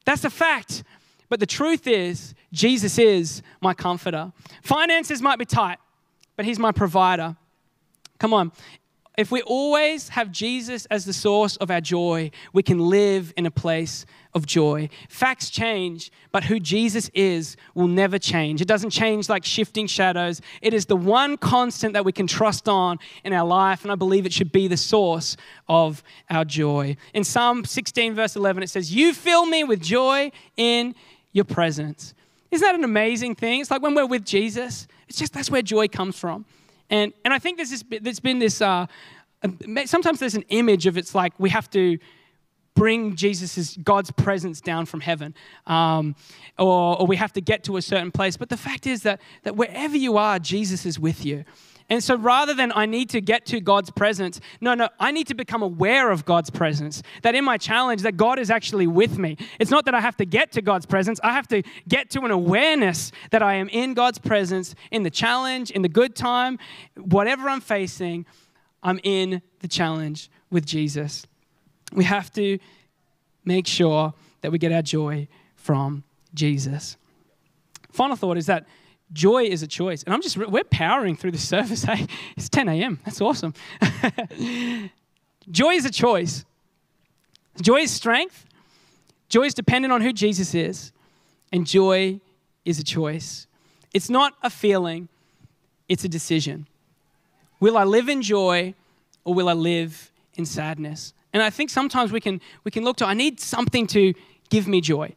That's 0.04 0.24
a 0.24 0.30
fact. 0.30 0.82
But 1.28 1.40
the 1.40 1.46
truth 1.46 1.86
is, 1.86 2.34
Jesus 2.52 2.98
is 2.98 3.42
my 3.60 3.74
comforter. 3.74 4.32
Finances 4.62 5.22
might 5.22 5.38
be 5.38 5.44
tight, 5.44 5.78
but 6.36 6.44
He's 6.44 6.58
my 6.58 6.72
provider. 6.72 7.36
Come 8.18 8.34
on. 8.34 8.52
If 9.18 9.30
we 9.30 9.42
always 9.42 10.08
have 10.10 10.32
Jesus 10.32 10.86
as 10.86 11.04
the 11.04 11.12
source 11.12 11.56
of 11.56 11.70
our 11.70 11.82
joy, 11.82 12.30
we 12.54 12.62
can 12.62 12.78
live 12.78 13.34
in 13.36 13.44
a 13.44 13.50
place 13.50 14.06
of 14.32 14.46
joy. 14.46 14.88
Facts 15.10 15.50
change, 15.50 16.10
but 16.30 16.44
who 16.44 16.58
Jesus 16.58 17.10
is 17.12 17.58
will 17.74 17.88
never 17.88 18.18
change. 18.18 18.62
It 18.62 18.68
doesn't 18.68 18.88
change 18.88 19.28
like 19.28 19.44
shifting 19.44 19.86
shadows. 19.86 20.40
It 20.62 20.72
is 20.72 20.86
the 20.86 20.96
one 20.96 21.36
constant 21.36 21.92
that 21.92 22.06
we 22.06 22.12
can 22.12 22.26
trust 22.26 22.70
on 22.70 22.98
in 23.22 23.34
our 23.34 23.46
life, 23.46 23.82
and 23.82 23.92
I 23.92 23.96
believe 23.96 24.24
it 24.24 24.32
should 24.32 24.50
be 24.50 24.66
the 24.66 24.78
source 24.78 25.36
of 25.68 26.02
our 26.30 26.46
joy. 26.46 26.96
In 27.12 27.22
Psalm 27.22 27.66
16, 27.66 28.14
verse 28.14 28.34
11, 28.34 28.62
it 28.62 28.70
says, 28.70 28.94
You 28.94 29.12
fill 29.12 29.44
me 29.44 29.62
with 29.62 29.82
joy 29.82 30.32
in 30.56 30.94
your 31.32 31.44
presence. 31.44 32.14
Isn't 32.50 32.66
that 32.66 32.74
an 32.74 32.84
amazing 32.84 33.34
thing? 33.34 33.60
It's 33.60 33.70
like 33.70 33.82
when 33.82 33.94
we're 33.94 34.06
with 34.06 34.24
Jesus, 34.24 34.88
it's 35.06 35.18
just 35.18 35.34
that's 35.34 35.50
where 35.50 35.62
joy 35.62 35.88
comes 35.88 36.18
from. 36.18 36.46
And, 36.92 37.12
and 37.24 37.32
I 37.32 37.38
think 37.38 37.56
there's, 37.56 37.70
this, 37.70 37.84
there's 38.02 38.20
been 38.20 38.38
this, 38.38 38.60
uh, 38.60 38.86
sometimes 39.86 40.20
there's 40.20 40.34
an 40.34 40.44
image 40.50 40.86
of 40.86 40.98
it's 40.98 41.14
like 41.14 41.32
we 41.38 41.48
have 41.48 41.70
to 41.70 41.98
bring 42.74 43.16
Jesus' 43.16 43.76
God's 43.78 44.10
presence 44.10 44.60
down 44.60 44.84
from 44.84 45.00
heaven, 45.00 45.34
um, 45.66 46.14
or, 46.58 47.00
or 47.00 47.06
we 47.06 47.16
have 47.16 47.32
to 47.32 47.40
get 47.40 47.64
to 47.64 47.78
a 47.78 47.82
certain 47.82 48.10
place. 48.10 48.36
But 48.36 48.50
the 48.50 48.56
fact 48.58 48.86
is 48.86 49.02
that, 49.02 49.20
that 49.42 49.56
wherever 49.56 49.96
you 49.96 50.18
are, 50.18 50.38
Jesus 50.38 50.84
is 50.84 50.98
with 50.98 51.24
you. 51.24 51.44
And 51.92 52.02
so 52.02 52.16
rather 52.16 52.54
than 52.54 52.72
I 52.74 52.86
need 52.86 53.10
to 53.10 53.20
get 53.20 53.44
to 53.46 53.60
God's 53.60 53.90
presence, 53.90 54.40
no, 54.62 54.72
no, 54.72 54.88
I 54.98 55.12
need 55.12 55.26
to 55.26 55.34
become 55.34 55.60
aware 55.60 56.10
of 56.10 56.24
God's 56.24 56.48
presence. 56.48 57.02
That 57.20 57.34
in 57.34 57.44
my 57.44 57.58
challenge, 57.58 58.00
that 58.00 58.16
God 58.16 58.38
is 58.38 58.50
actually 58.50 58.86
with 58.86 59.18
me. 59.18 59.36
It's 59.60 59.70
not 59.70 59.84
that 59.84 59.94
I 59.94 60.00
have 60.00 60.16
to 60.16 60.24
get 60.24 60.52
to 60.52 60.62
God's 60.62 60.86
presence, 60.86 61.20
I 61.22 61.34
have 61.34 61.46
to 61.48 61.62
get 61.86 62.08
to 62.12 62.22
an 62.22 62.30
awareness 62.30 63.12
that 63.30 63.42
I 63.42 63.56
am 63.56 63.68
in 63.68 63.92
God's 63.92 64.18
presence 64.18 64.74
in 64.90 65.02
the 65.02 65.10
challenge, 65.10 65.70
in 65.70 65.82
the 65.82 65.88
good 65.90 66.16
time, 66.16 66.58
whatever 66.96 67.46
I'm 67.50 67.60
facing, 67.60 68.24
I'm 68.82 68.98
in 69.02 69.42
the 69.58 69.68
challenge 69.68 70.30
with 70.50 70.64
Jesus. 70.64 71.26
We 71.92 72.04
have 72.04 72.32
to 72.32 72.58
make 73.44 73.66
sure 73.66 74.14
that 74.40 74.50
we 74.50 74.56
get 74.56 74.72
our 74.72 74.80
joy 74.80 75.28
from 75.56 76.04
Jesus. 76.32 76.96
Final 77.90 78.16
thought 78.16 78.38
is 78.38 78.46
that 78.46 78.64
Joy 79.12 79.44
is 79.44 79.62
a 79.62 79.66
choice. 79.66 80.02
And 80.02 80.14
I'm 80.14 80.22
just, 80.22 80.36
we're 80.36 80.64
powering 80.64 81.16
through 81.16 81.32
the 81.32 81.38
service. 81.54 81.84
Hey, 81.84 82.06
it's 82.36 82.48
10 82.48 82.68
a.m. 82.68 83.00
That's 83.04 83.20
awesome. 83.20 83.54
Joy 85.50 85.70
is 85.70 85.84
a 85.84 85.90
choice. 85.90 86.44
Joy 87.60 87.80
is 87.80 87.90
strength. 87.90 88.46
Joy 89.28 89.44
is 89.44 89.54
dependent 89.54 89.92
on 89.92 90.00
who 90.00 90.12
Jesus 90.12 90.54
is. 90.54 90.92
And 91.52 91.66
joy 91.66 92.20
is 92.64 92.78
a 92.78 92.84
choice. 92.84 93.46
It's 93.92 94.08
not 94.08 94.34
a 94.42 94.48
feeling, 94.48 95.08
it's 95.88 96.04
a 96.04 96.08
decision. 96.08 96.66
Will 97.60 97.76
I 97.76 97.84
live 97.84 98.08
in 98.08 98.22
joy 98.22 98.74
or 99.24 99.34
will 99.34 99.48
I 99.48 99.52
live 99.52 100.10
in 100.34 100.46
sadness? 100.46 101.12
And 101.32 101.42
I 101.42 101.50
think 101.50 101.70
sometimes 101.70 102.12
we 102.12 102.20
can, 102.20 102.40
we 102.64 102.70
can 102.70 102.84
look 102.84 102.96
to, 102.98 103.06
I 103.06 103.14
need 103.14 103.40
something 103.40 103.86
to 103.88 104.14
give 104.50 104.66
me 104.66 104.80
joy. 104.80 105.14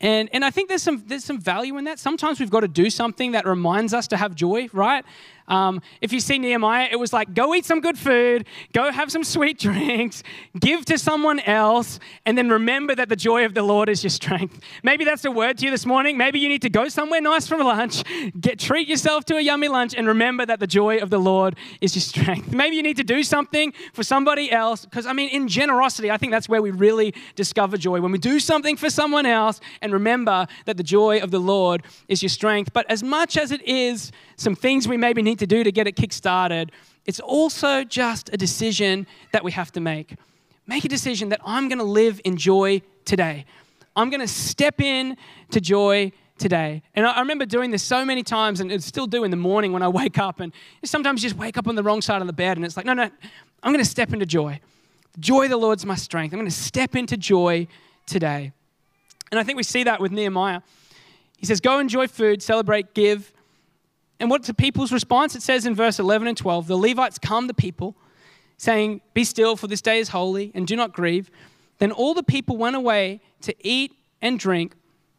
And, 0.00 0.28
and 0.32 0.44
I 0.44 0.50
think 0.50 0.68
there's 0.68 0.82
some, 0.82 1.02
there's 1.06 1.24
some 1.24 1.40
value 1.40 1.76
in 1.76 1.84
that. 1.84 1.98
Sometimes 1.98 2.38
we've 2.38 2.50
got 2.50 2.60
to 2.60 2.68
do 2.68 2.88
something 2.88 3.32
that 3.32 3.46
reminds 3.46 3.92
us 3.92 4.06
to 4.08 4.16
have 4.16 4.34
joy, 4.34 4.68
right? 4.72 5.04
Um, 5.48 5.80
if 6.00 6.12
you 6.12 6.20
see 6.20 6.38
Nehemiah, 6.38 6.88
it 6.90 6.96
was 6.96 7.12
like, 7.12 7.34
go 7.34 7.54
eat 7.54 7.64
some 7.64 7.80
good 7.80 7.98
food, 7.98 8.46
go 8.72 8.92
have 8.92 9.10
some 9.10 9.24
sweet 9.24 9.58
drinks, 9.68 10.22
give 10.58 10.84
to 10.84 10.98
someone 10.98 11.40
else, 11.40 11.98
and 12.24 12.38
then 12.38 12.48
remember 12.50 12.94
that 12.94 13.08
the 13.08 13.16
joy 13.16 13.44
of 13.44 13.54
the 13.54 13.62
Lord 13.62 13.88
is 13.88 14.04
your 14.04 14.10
strength. 14.10 14.60
Maybe 14.82 15.04
that's 15.04 15.24
a 15.24 15.30
word 15.30 15.58
to 15.58 15.64
you 15.64 15.70
this 15.70 15.86
morning. 15.86 16.16
Maybe 16.16 16.38
you 16.38 16.48
need 16.48 16.62
to 16.62 16.70
go 16.70 16.88
somewhere 16.88 17.20
nice 17.20 17.48
for 17.48 17.56
lunch, 17.56 18.04
get, 18.38 18.58
treat 18.58 18.88
yourself 18.88 19.24
to 19.26 19.36
a 19.36 19.40
yummy 19.40 19.68
lunch, 19.68 19.94
and 19.94 20.06
remember 20.06 20.44
that 20.46 20.60
the 20.60 20.66
joy 20.66 20.98
of 20.98 21.10
the 21.10 21.18
Lord 21.18 21.56
is 21.80 21.96
your 21.96 22.02
strength. 22.02 22.52
Maybe 22.52 22.76
you 22.76 22.82
need 22.82 22.96
to 22.98 23.04
do 23.04 23.22
something 23.22 23.72
for 23.92 24.02
somebody 24.02 24.52
else, 24.52 24.84
because 24.84 25.06
I 25.06 25.12
mean, 25.12 25.30
in 25.30 25.48
generosity, 25.48 26.10
I 26.10 26.18
think 26.18 26.32
that's 26.32 26.48
where 26.48 26.62
we 26.62 26.70
really 26.70 27.14
discover 27.34 27.76
joy. 27.76 28.00
When 28.00 28.12
we 28.12 28.18
do 28.18 28.38
something 28.38 28.76
for 28.76 28.90
someone 28.90 29.26
else 29.26 29.60
and 29.80 29.92
remember 29.92 30.46
that 30.66 30.76
the 30.76 30.82
joy 30.82 31.20
of 31.20 31.30
the 31.30 31.38
Lord 31.38 31.82
is 32.08 32.22
your 32.22 32.28
strength. 32.28 32.72
But 32.72 32.90
as 32.90 33.02
much 33.02 33.36
as 33.36 33.50
it 33.50 33.66
is 33.66 34.12
some 34.36 34.54
things 34.54 34.86
we 34.86 34.96
maybe 34.96 35.22
need 35.22 35.37
to 35.38 35.46
do 35.46 35.64
to 35.64 35.72
get 35.72 35.86
it 35.86 35.96
kick-started. 35.96 36.72
It's 37.06 37.20
also 37.20 37.84
just 37.84 38.30
a 38.32 38.36
decision 38.36 39.06
that 39.32 39.42
we 39.42 39.52
have 39.52 39.72
to 39.72 39.80
make. 39.80 40.16
Make 40.66 40.84
a 40.84 40.88
decision 40.88 41.30
that 41.30 41.40
I'm 41.44 41.68
going 41.68 41.78
to 41.78 41.84
live 41.84 42.20
in 42.24 42.36
joy 42.36 42.82
today. 43.04 43.46
I'm 43.96 44.10
going 44.10 44.20
to 44.20 44.28
step 44.28 44.80
in 44.80 45.16
to 45.50 45.60
joy 45.60 46.12
today. 46.38 46.82
And 46.94 47.06
I 47.06 47.20
remember 47.20 47.46
doing 47.46 47.70
this 47.70 47.82
so 47.82 48.04
many 48.04 48.22
times, 48.22 48.60
and 48.60 48.82
still 48.82 49.06
do 49.06 49.24
in 49.24 49.30
the 49.30 49.36
morning 49.36 49.72
when 49.72 49.82
I 49.82 49.88
wake 50.00 50.18
up. 50.18 50.40
And 50.40 50.52
sometimes 50.84 51.22
just 51.22 51.36
wake 51.36 51.58
up 51.58 51.66
on 51.66 51.74
the 51.74 51.82
wrong 51.82 52.00
side 52.00 52.20
of 52.20 52.26
the 52.26 52.32
bed, 52.32 52.56
and 52.56 52.64
it's 52.64 52.76
like, 52.76 52.86
no, 52.86 52.94
no, 52.94 53.10
I'm 53.62 53.72
going 53.72 53.84
to 53.84 53.90
step 53.90 54.12
into 54.12 54.26
joy. 54.26 54.60
Joy 55.18 55.44
of 55.44 55.50
the 55.50 55.56
Lord's 55.56 55.84
my 55.84 55.96
strength. 55.96 56.32
I'm 56.32 56.38
going 56.38 56.50
to 56.50 56.56
step 56.56 56.94
into 56.94 57.16
joy 57.16 57.66
today. 58.06 58.52
And 59.30 59.38
I 59.38 59.42
think 59.42 59.56
we 59.56 59.62
see 59.62 59.84
that 59.84 60.00
with 60.00 60.12
Nehemiah. 60.12 60.60
He 61.38 61.46
says, 61.46 61.60
Go 61.60 61.78
enjoy 61.78 62.06
food, 62.06 62.42
celebrate, 62.42 62.94
give, 62.94 63.32
and 64.20 64.30
what's 64.30 64.46
the 64.46 64.54
people's 64.54 64.92
response? 64.92 65.34
It 65.34 65.42
says 65.42 65.66
in 65.66 65.74
verse 65.74 65.98
11 65.98 66.28
and 66.28 66.36
12 66.36 66.66
the 66.66 66.76
Levites 66.76 67.18
come 67.18 67.44
to 67.44 67.48
the 67.48 67.54
people, 67.54 67.96
saying, 68.56 69.00
Be 69.14 69.24
still, 69.24 69.56
for 69.56 69.66
this 69.66 69.80
day 69.80 69.98
is 69.98 70.08
holy, 70.08 70.50
and 70.54 70.66
do 70.66 70.76
not 70.76 70.92
grieve. 70.92 71.30
Then 71.78 71.92
all 71.92 72.14
the 72.14 72.22
people 72.22 72.56
went 72.56 72.76
away 72.76 73.20
to 73.42 73.54
eat 73.66 73.92
and 74.20 74.38
drink, 74.38 74.74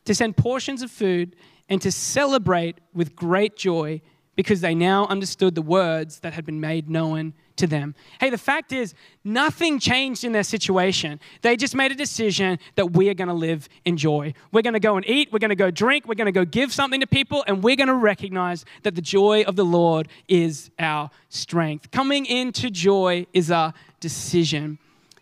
to 0.05 0.13
send 0.13 0.35
portions 0.35 0.81
of 0.81 0.91
food, 0.91 1.35
and 1.69 1.81
to 1.81 1.91
celebrate 1.91 2.79
with 2.93 3.15
great 3.15 3.55
joy 3.55 4.01
because 4.35 4.61
they 4.61 4.73
now 4.73 5.05
understood 5.07 5.55
the 5.55 5.61
words 5.61 6.19
that 6.19 6.33
had 6.33 6.45
been 6.45 6.59
made 6.59 6.89
known 6.89 7.33
to 7.59 7.67
them. 7.67 7.95
Hey, 8.19 8.29
the 8.29 8.37
fact 8.37 8.71
is, 8.71 8.93
nothing 9.23 9.79
changed 9.79 10.23
in 10.23 10.31
their 10.31 10.43
situation. 10.43 11.19
They 11.41 11.55
just 11.55 11.75
made 11.75 11.91
a 11.91 11.95
decision 11.95 12.59
that 12.75 12.91
we 12.91 13.09
are 13.09 13.13
going 13.13 13.27
to 13.27 13.33
live 13.33 13.69
in 13.85 13.97
joy. 13.97 14.33
We're 14.51 14.61
going 14.63 14.73
to 14.73 14.79
go 14.79 14.97
and 14.97 15.07
eat, 15.07 15.31
we're 15.31 15.39
going 15.39 15.49
to 15.49 15.55
go 15.55 15.71
drink, 15.71 16.07
we're 16.07 16.15
going 16.15 16.25
to 16.25 16.31
go 16.31 16.45
give 16.45 16.73
something 16.73 16.99
to 17.01 17.07
people, 17.07 17.43
and 17.47 17.63
we're 17.63 17.75
going 17.75 17.87
to 17.87 17.93
recognize 17.93 18.65
that 18.83 18.95
the 18.95 19.01
joy 19.01 19.43
of 19.43 19.55
the 19.55 19.65
Lord 19.65 20.07
is 20.27 20.71
our 20.79 21.11
strength. 21.29 21.91
Coming 21.91 22.25
into 22.25 22.69
joy 22.69 23.27
is 23.33 23.51
a 23.51 23.73
decision. 23.99 24.79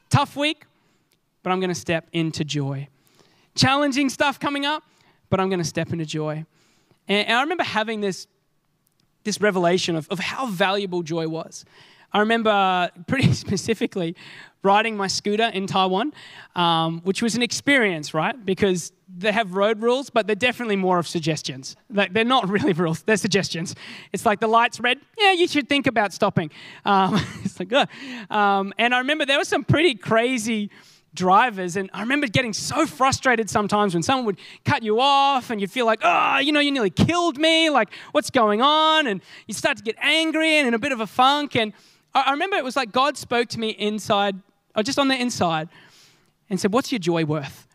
Tough 0.09 0.35
week, 0.35 0.65
but 1.43 1.51
I'm 1.51 1.59
going 1.59 1.69
to 1.69 1.75
step 1.75 2.07
into 2.13 2.43
joy. 2.43 2.87
Challenging 3.55 4.09
stuff 4.09 4.39
coming 4.39 4.65
up, 4.65 4.83
but 5.29 5.39
I'm 5.39 5.49
going 5.49 5.59
to 5.59 5.65
step 5.65 5.91
into 5.91 6.05
joy. 6.05 6.45
And, 7.07 7.31
I 7.31 7.41
remember 7.41 7.63
having 7.63 8.01
this 8.01 8.27
this 9.27 9.41
revelation 9.41 9.97
of, 9.97 10.07
of 10.09 10.19
how 10.19 10.47
valuable 10.47 11.03
joy 11.03 11.27
was. 11.27 11.65
I 12.13 12.19
remember 12.19 12.89
pretty 13.07 13.33
specifically 13.33 14.15
riding 14.63 14.97
my 14.97 15.07
scooter 15.07 15.49
in 15.53 15.67
Taiwan, 15.67 16.13
um, 16.55 17.01
which 17.01 17.21
was 17.21 17.35
an 17.35 17.41
experience, 17.41 18.13
right? 18.13 18.45
Because 18.45 18.91
they 19.17 19.31
have 19.31 19.53
road 19.53 19.81
rules, 19.81 20.09
but 20.09 20.27
they're 20.27 20.35
definitely 20.35 20.75
more 20.75 20.99
of 20.99 21.07
suggestions. 21.07 21.75
Like, 21.89 22.13
they're 22.13 22.25
not 22.25 22.49
really 22.55 22.73
rules, 22.73 23.03
they're 23.03 23.17
suggestions. 23.17 23.75
It's 24.11 24.25
like 24.25 24.39
the 24.39 24.47
light's 24.47 24.79
red, 24.79 24.99
yeah, 25.17 25.31
you 25.31 25.47
should 25.47 25.69
think 25.69 25.87
about 25.87 26.11
stopping. 26.13 26.51
Um, 26.85 27.15
it's 27.43 27.59
like, 27.59 27.71
um, 28.31 28.73
and 28.77 28.93
I 28.93 28.99
remember 28.99 29.25
there 29.25 29.37
were 29.37 29.45
some 29.45 29.63
pretty 29.63 29.95
crazy 29.95 30.69
drivers. 31.13 31.75
And 31.75 31.89
I 31.93 32.01
remember 32.01 32.27
getting 32.27 32.53
so 32.53 32.85
frustrated 32.85 33.49
sometimes 33.49 33.93
when 33.93 34.03
someone 34.03 34.25
would 34.25 34.39
cut 34.63 34.83
you 34.83 35.01
off 35.01 35.49
and 35.49 35.59
you'd 35.59 35.71
feel 35.71 35.85
like, 35.85 35.99
oh, 36.03 36.37
you 36.37 36.51
know, 36.51 36.59
you 36.59 36.71
nearly 36.71 36.89
killed 36.91 37.37
me. 37.37 37.69
Like, 37.69 37.89
what's 38.11 38.29
going 38.29 38.61
on? 38.61 39.07
And 39.07 39.21
you 39.47 39.53
start 39.53 39.77
to 39.77 39.83
get 39.83 39.95
angry 39.99 40.57
and 40.57 40.67
in 40.67 40.73
a 40.73 40.79
bit 40.79 40.91
of 40.91 41.01
a 41.01 41.07
funk. 41.07 41.55
And 41.55 41.73
I 42.13 42.31
remember 42.31 42.57
it 42.57 42.63
was 42.63 42.75
like 42.75 42.91
God 42.91 43.17
spoke 43.17 43.49
to 43.49 43.59
me 43.59 43.69
inside, 43.69 44.35
or 44.75 44.83
just 44.83 44.97
on 44.97 45.07
the 45.07 45.15
inside, 45.15 45.69
and 46.49 46.59
said, 46.59 46.73
What's 46.73 46.91
your 46.91 46.99
joy 46.99 47.25
worth? 47.25 47.67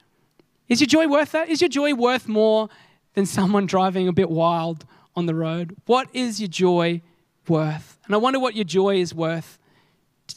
Is 0.69 0.81
your 0.81 0.89
joy 0.89 1.07
worth 1.07 1.33
that? 1.33 1.49
Is 1.49 1.61
your 1.61 1.69
joy 1.69 1.95
worth 1.95 2.29
more 2.29 2.69
than 3.15 3.27
someone 3.27 3.67
driving 3.67 4.09
a 4.09 4.13
bit 4.13 4.31
wild 4.31 4.87
on 5.15 5.27
the 5.27 5.35
road? 5.35 5.77
What 5.87 6.09
is 6.13 6.41
your 6.41 6.49
joy 6.49 7.03
worth? 7.47 7.99
And 8.07 8.15
I 8.15 8.19
wonder 8.19 8.41
what 8.41 8.55
your 8.55 8.65
joy 8.65 8.97
is 8.97 9.15
worth. 9.15 9.59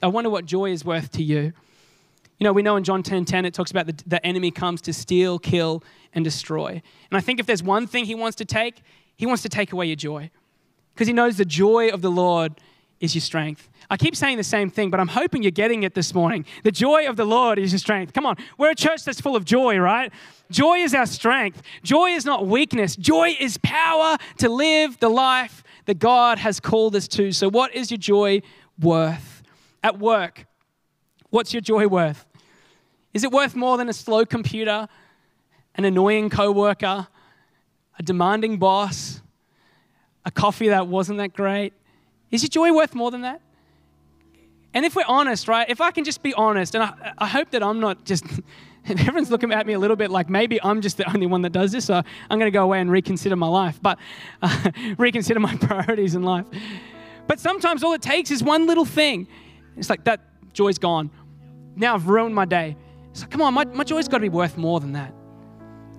I 0.03 0.07
wonder 0.07 0.29
what 0.29 0.45
joy 0.45 0.71
is 0.71 0.83
worth 0.83 1.11
to 1.13 1.23
you. 1.23 1.53
You 2.37 2.43
know, 2.43 2.51
we 2.51 2.61
know 2.63 2.75
in 2.75 2.83
John 2.83 3.01
10 3.01 3.25
10, 3.25 3.45
it 3.45 3.53
talks 3.53 3.71
about 3.71 3.87
the, 3.87 3.95
the 4.05 4.25
enemy 4.25 4.51
comes 4.51 4.81
to 4.81 4.93
steal, 4.93 5.39
kill, 5.39 5.83
and 6.13 6.25
destroy. 6.25 6.81
And 7.09 7.17
I 7.17 7.21
think 7.21 7.39
if 7.39 7.45
there's 7.45 7.63
one 7.63 7.87
thing 7.87 8.05
he 8.05 8.15
wants 8.15 8.35
to 8.37 8.45
take, 8.45 8.81
he 9.15 9.25
wants 9.25 9.41
to 9.43 9.49
take 9.49 9.71
away 9.71 9.85
your 9.85 9.95
joy. 9.95 10.29
Because 10.93 11.07
he 11.07 11.13
knows 11.13 11.37
the 11.37 11.45
joy 11.45 11.89
of 11.89 12.01
the 12.01 12.11
Lord 12.11 12.59
is 12.99 13.15
your 13.15 13.21
strength. 13.21 13.69
I 13.89 13.97
keep 13.97 14.15
saying 14.15 14.37
the 14.37 14.43
same 14.43 14.69
thing, 14.69 14.89
but 14.89 14.99
I'm 14.99 15.07
hoping 15.07 15.43
you're 15.43 15.51
getting 15.51 15.83
it 15.83 15.93
this 15.93 16.13
morning. 16.13 16.45
The 16.63 16.71
joy 16.71 17.07
of 17.07 17.15
the 17.15 17.25
Lord 17.25 17.59
is 17.59 17.71
your 17.71 17.79
strength. 17.79 18.13
Come 18.13 18.25
on, 18.25 18.35
we're 18.57 18.71
a 18.71 18.75
church 18.75 19.03
that's 19.03 19.21
full 19.21 19.35
of 19.35 19.45
joy, 19.45 19.77
right? 19.77 20.11
Joy 20.51 20.77
is 20.77 20.93
our 20.93 21.05
strength. 21.05 21.61
Joy 21.83 22.11
is 22.11 22.25
not 22.25 22.47
weakness. 22.47 22.95
Joy 22.95 23.35
is 23.39 23.57
power 23.57 24.17
to 24.37 24.49
live 24.49 24.99
the 24.99 25.09
life 25.09 25.63
that 25.85 25.99
God 25.99 26.39
has 26.39 26.59
called 26.59 26.95
us 26.95 27.07
to. 27.09 27.31
So, 27.31 27.49
what 27.49 27.73
is 27.75 27.91
your 27.91 27.97
joy 27.97 28.41
worth? 28.79 29.43
At 29.83 29.99
work, 29.99 30.47
what's 31.29 31.53
your 31.53 31.61
joy 31.61 31.87
worth? 31.87 32.25
Is 33.13 33.23
it 33.23 33.31
worth 33.31 33.55
more 33.55 33.77
than 33.77 33.87
a 33.87 33.93
slow 33.93 34.25
computer, 34.25 34.87
an 35.75 35.85
annoying 35.85 36.29
coworker, 36.29 37.07
a 37.97 38.03
demanding 38.03 38.57
boss, 38.57 39.21
a 40.25 40.31
coffee 40.31 40.69
that 40.69 40.87
wasn't 40.87 41.19
that 41.19 41.33
great? 41.33 41.73
Is 42.31 42.41
your 42.41 42.49
joy 42.49 42.73
worth 42.73 42.95
more 42.95 43.11
than 43.11 43.21
that? 43.21 43.41
And 44.75 44.83
if 44.83 44.93
we're 44.93 45.05
honest, 45.07 45.47
right, 45.47 45.67
if 45.69 45.79
I 45.79 45.91
can 45.91 46.03
just 46.03 46.21
be 46.21 46.33
honest, 46.33 46.75
and 46.75 46.83
I, 46.83 47.13
I 47.17 47.27
hope 47.27 47.51
that 47.51 47.63
I'm 47.63 47.79
not 47.79 48.03
just, 48.03 48.25
everyone's 48.85 49.31
looking 49.31 49.53
at 49.53 49.65
me 49.65 49.71
a 49.71 49.79
little 49.79 49.95
bit 49.95 50.11
like 50.11 50.29
maybe 50.29 50.61
I'm 50.61 50.81
just 50.81 50.97
the 50.97 51.09
only 51.09 51.27
one 51.27 51.41
that 51.43 51.53
does 51.53 51.71
this, 51.71 51.85
so 51.85 51.95
I'm 51.95 52.37
going 52.37 52.51
to 52.51 52.51
go 52.51 52.63
away 52.63 52.81
and 52.81 52.91
reconsider 52.91 53.37
my 53.37 53.47
life, 53.47 53.79
but 53.81 53.97
uh, 54.41 54.71
reconsider 54.97 55.39
my 55.39 55.55
priorities 55.61 56.13
in 56.13 56.23
life. 56.23 56.45
But 57.25 57.39
sometimes 57.39 57.85
all 57.85 57.93
it 57.93 58.01
takes 58.01 58.31
is 58.31 58.43
one 58.43 58.67
little 58.67 58.83
thing. 58.83 59.29
It's 59.77 59.89
like 59.89 60.03
that 60.03 60.19
joy's 60.51 60.77
gone. 60.77 61.09
Now 61.77 61.95
I've 61.95 62.09
ruined 62.09 62.35
my 62.35 62.45
day. 62.45 62.75
Like, 63.17 63.31
come 63.31 63.41
on, 63.41 63.53
my, 63.53 63.63
my 63.63 63.85
joy's 63.85 64.09
got 64.09 64.17
to 64.17 64.23
be 64.23 64.29
worth 64.29 64.57
more 64.57 64.81
than 64.81 64.91
that. 64.91 65.13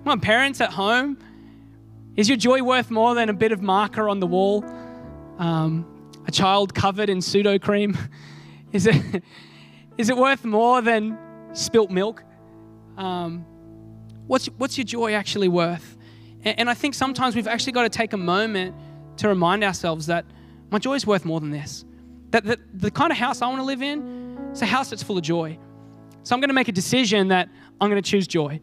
On, 0.05 0.19
parents 0.19 0.61
at 0.61 0.71
home, 0.71 1.17
is 2.15 2.29
your 2.29 2.37
joy 2.37 2.61
worth 2.61 2.91
more 2.91 3.15
than 3.15 3.29
a 3.29 3.33
bit 3.33 3.51
of 3.51 3.63
marker 3.63 4.07
on 4.07 4.19
the 4.19 4.27
wall? 4.27 4.63
Um, 5.39 6.13
a 6.27 6.31
child 6.31 6.75
covered 6.75 7.09
in 7.09 7.17
Sudocrem? 7.19 7.97
Is 8.71 8.87
it, 8.87 9.23
is 9.97 10.09
it 10.09 10.17
worth 10.17 10.45
more 10.45 10.81
than 10.81 11.17
spilt 11.53 11.89
milk? 11.89 12.23
Um, 12.97 13.45
what's, 14.27 14.47
what's 14.57 14.77
your 14.77 14.85
joy 14.85 15.13
actually 15.13 15.47
worth? 15.47 15.97
And, 16.43 16.59
and 16.59 16.69
I 16.69 16.73
think 16.73 16.93
sometimes 16.93 17.35
we've 17.35 17.47
actually 17.47 17.73
got 17.73 17.83
to 17.83 17.89
take 17.89 18.13
a 18.13 18.17
moment 18.17 18.75
to 19.17 19.27
remind 19.27 19.63
ourselves 19.63 20.07
that 20.07 20.25
my 20.69 20.79
joy 20.79 20.93
is 20.95 21.07
worth 21.07 21.25
more 21.25 21.39
than 21.39 21.51
this. 21.51 21.85
That 22.31 22.43
the, 22.43 22.59
the 22.73 22.91
kind 22.91 23.11
of 23.11 23.17
house 23.17 23.41
I 23.41 23.47
want 23.47 23.59
to 23.59 23.63
live 23.63 23.81
in 23.81 24.37
is 24.51 24.61
a 24.61 24.65
house 24.65 24.89
that's 24.89 25.03
full 25.03 25.17
of 25.17 25.23
joy. 25.23 25.57
So 26.23 26.35
I'm 26.35 26.41
going 26.41 26.49
to 26.49 26.53
make 26.53 26.67
a 26.67 26.73
decision 26.73 27.29
that 27.29 27.49
I'm 27.79 27.89
going 27.89 28.01
to 28.01 28.09
choose 28.09 28.27
joy. 28.27 28.59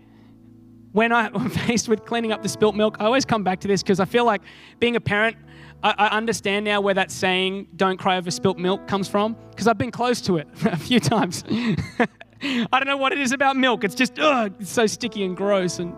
When 0.94 1.10
I'm 1.12 1.50
faced 1.50 1.88
with 1.88 2.04
cleaning 2.04 2.30
up 2.30 2.42
the 2.42 2.48
spilt 2.48 2.76
milk, 2.76 2.96
I 3.00 3.04
always 3.04 3.24
come 3.24 3.42
back 3.42 3.60
to 3.60 3.68
this 3.68 3.82
because 3.82 3.98
I 3.98 4.04
feel 4.04 4.24
like 4.24 4.42
being 4.78 4.94
a 4.94 5.00
parent, 5.00 5.36
I, 5.82 5.92
I 5.98 6.16
understand 6.16 6.64
now 6.64 6.80
where 6.80 6.94
that 6.94 7.10
saying, 7.10 7.66
don't 7.74 7.98
cry 7.98 8.16
over 8.16 8.30
spilt 8.30 8.58
milk, 8.58 8.86
comes 8.86 9.08
from 9.08 9.36
because 9.50 9.66
I've 9.66 9.76
been 9.76 9.90
close 9.90 10.20
to 10.22 10.36
it 10.36 10.46
a 10.64 10.76
few 10.76 11.00
times. 11.00 11.42
I 11.50 12.66
don't 12.70 12.86
know 12.86 12.96
what 12.96 13.12
it 13.12 13.18
is 13.18 13.32
about 13.32 13.56
milk. 13.56 13.82
It's 13.82 13.96
just, 13.96 14.20
ugh, 14.20 14.54
it's 14.60 14.70
so 14.70 14.86
sticky 14.86 15.24
and 15.24 15.36
gross 15.36 15.80
and 15.80 15.94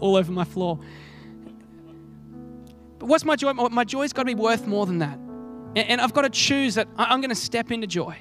all 0.00 0.16
over 0.16 0.32
my 0.32 0.44
floor. 0.44 0.80
But 2.98 3.06
what's 3.06 3.24
my 3.24 3.36
joy? 3.36 3.52
My 3.52 3.84
joy's 3.84 4.12
got 4.12 4.22
to 4.22 4.26
be 4.26 4.34
worth 4.34 4.66
more 4.66 4.84
than 4.84 4.98
that. 4.98 5.16
And 5.76 6.00
I've 6.00 6.12
got 6.12 6.22
to 6.22 6.30
choose 6.30 6.74
that 6.74 6.88
I'm 6.96 7.20
going 7.20 7.30
to 7.30 7.36
step 7.36 7.70
into 7.70 7.86
joy. 7.86 8.20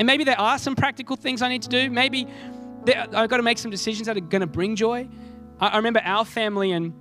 And 0.00 0.06
maybe 0.06 0.24
there 0.24 0.40
are 0.40 0.58
some 0.58 0.74
practical 0.74 1.14
things 1.14 1.40
I 1.40 1.48
need 1.48 1.62
to 1.62 1.68
do. 1.68 1.88
Maybe 1.88 2.26
I've 2.88 3.28
got 3.28 3.36
to 3.36 3.42
make 3.44 3.58
some 3.58 3.70
decisions 3.70 4.06
that 4.06 4.16
are 4.16 4.20
going 4.20 4.40
to 4.40 4.48
bring 4.48 4.74
joy. 4.74 5.08
I 5.60 5.76
remember 5.76 6.00
our 6.04 6.24
family, 6.24 6.72
and 6.72 6.92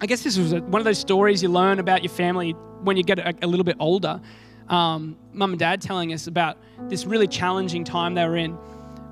I 0.00 0.06
guess 0.06 0.22
this 0.22 0.36
was 0.36 0.52
one 0.54 0.80
of 0.80 0.84
those 0.84 0.98
stories 0.98 1.42
you 1.42 1.48
learn 1.48 1.78
about 1.78 2.02
your 2.02 2.12
family 2.12 2.52
when 2.82 2.96
you 2.96 3.02
get 3.02 3.18
a, 3.18 3.34
a 3.42 3.46
little 3.46 3.64
bit 3.64 3.76
older. 3.78 4.20
Um, 4.68 5.16
Mum 5.32 5.50
and 5.50 5.58
Dad 5.58 5.80
telling 5.80 6.12
us 6.12 6.26
about 6.26 6.58
this 6.88 7.04
really 7.06 7.26
challenging 7.26 7.84
time 7.84 8.14
they 8.14 8.26
were 8.26 8.36
in, 8.36 8.56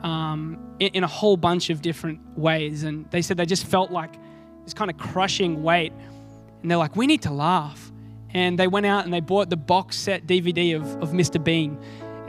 um, 0.02 0.76
in, 0.78 0.88
in 0.94 1.04
a 1.04 1.08
whole 1.08 1.36
bunch 1.36 1.70
of 1.70 1.82
different 1.82 2.20
ways. 2.38 2.82
And 2.82 3.10
they 3.10 3.22
said 3.22 3.36
they 3.36 3.46
just 3.46 3.66
felt 3.66 3.90
like 3.90 4.14
this 4.64 4.74
kind 4.74 4.90
of 4.90 4.96
crushing 4.96 5.62
weight. 5.62 5.92
And 6.62 6.70
they're 6.70 6.78
like, 6.78 6.96
we 6.96 7.06
need 7.06 7.22
to 7.22 7.32
laugh 7.32 7.92
and 8.34 8.58
they 8.58 8.66
went 8.66 8.86
out 8.86 9.04
and 9.04 9.12
they 9.12 9.20
bought 9.20 9.50
the 9.50 9.56
box 9.56 9.96
set 9.96 10.26
DVD 10.26 10.76
of, 10.76 11.02
of 11.02 11.10
Mr. 11.10 11.42
Bean. 11.42 11.78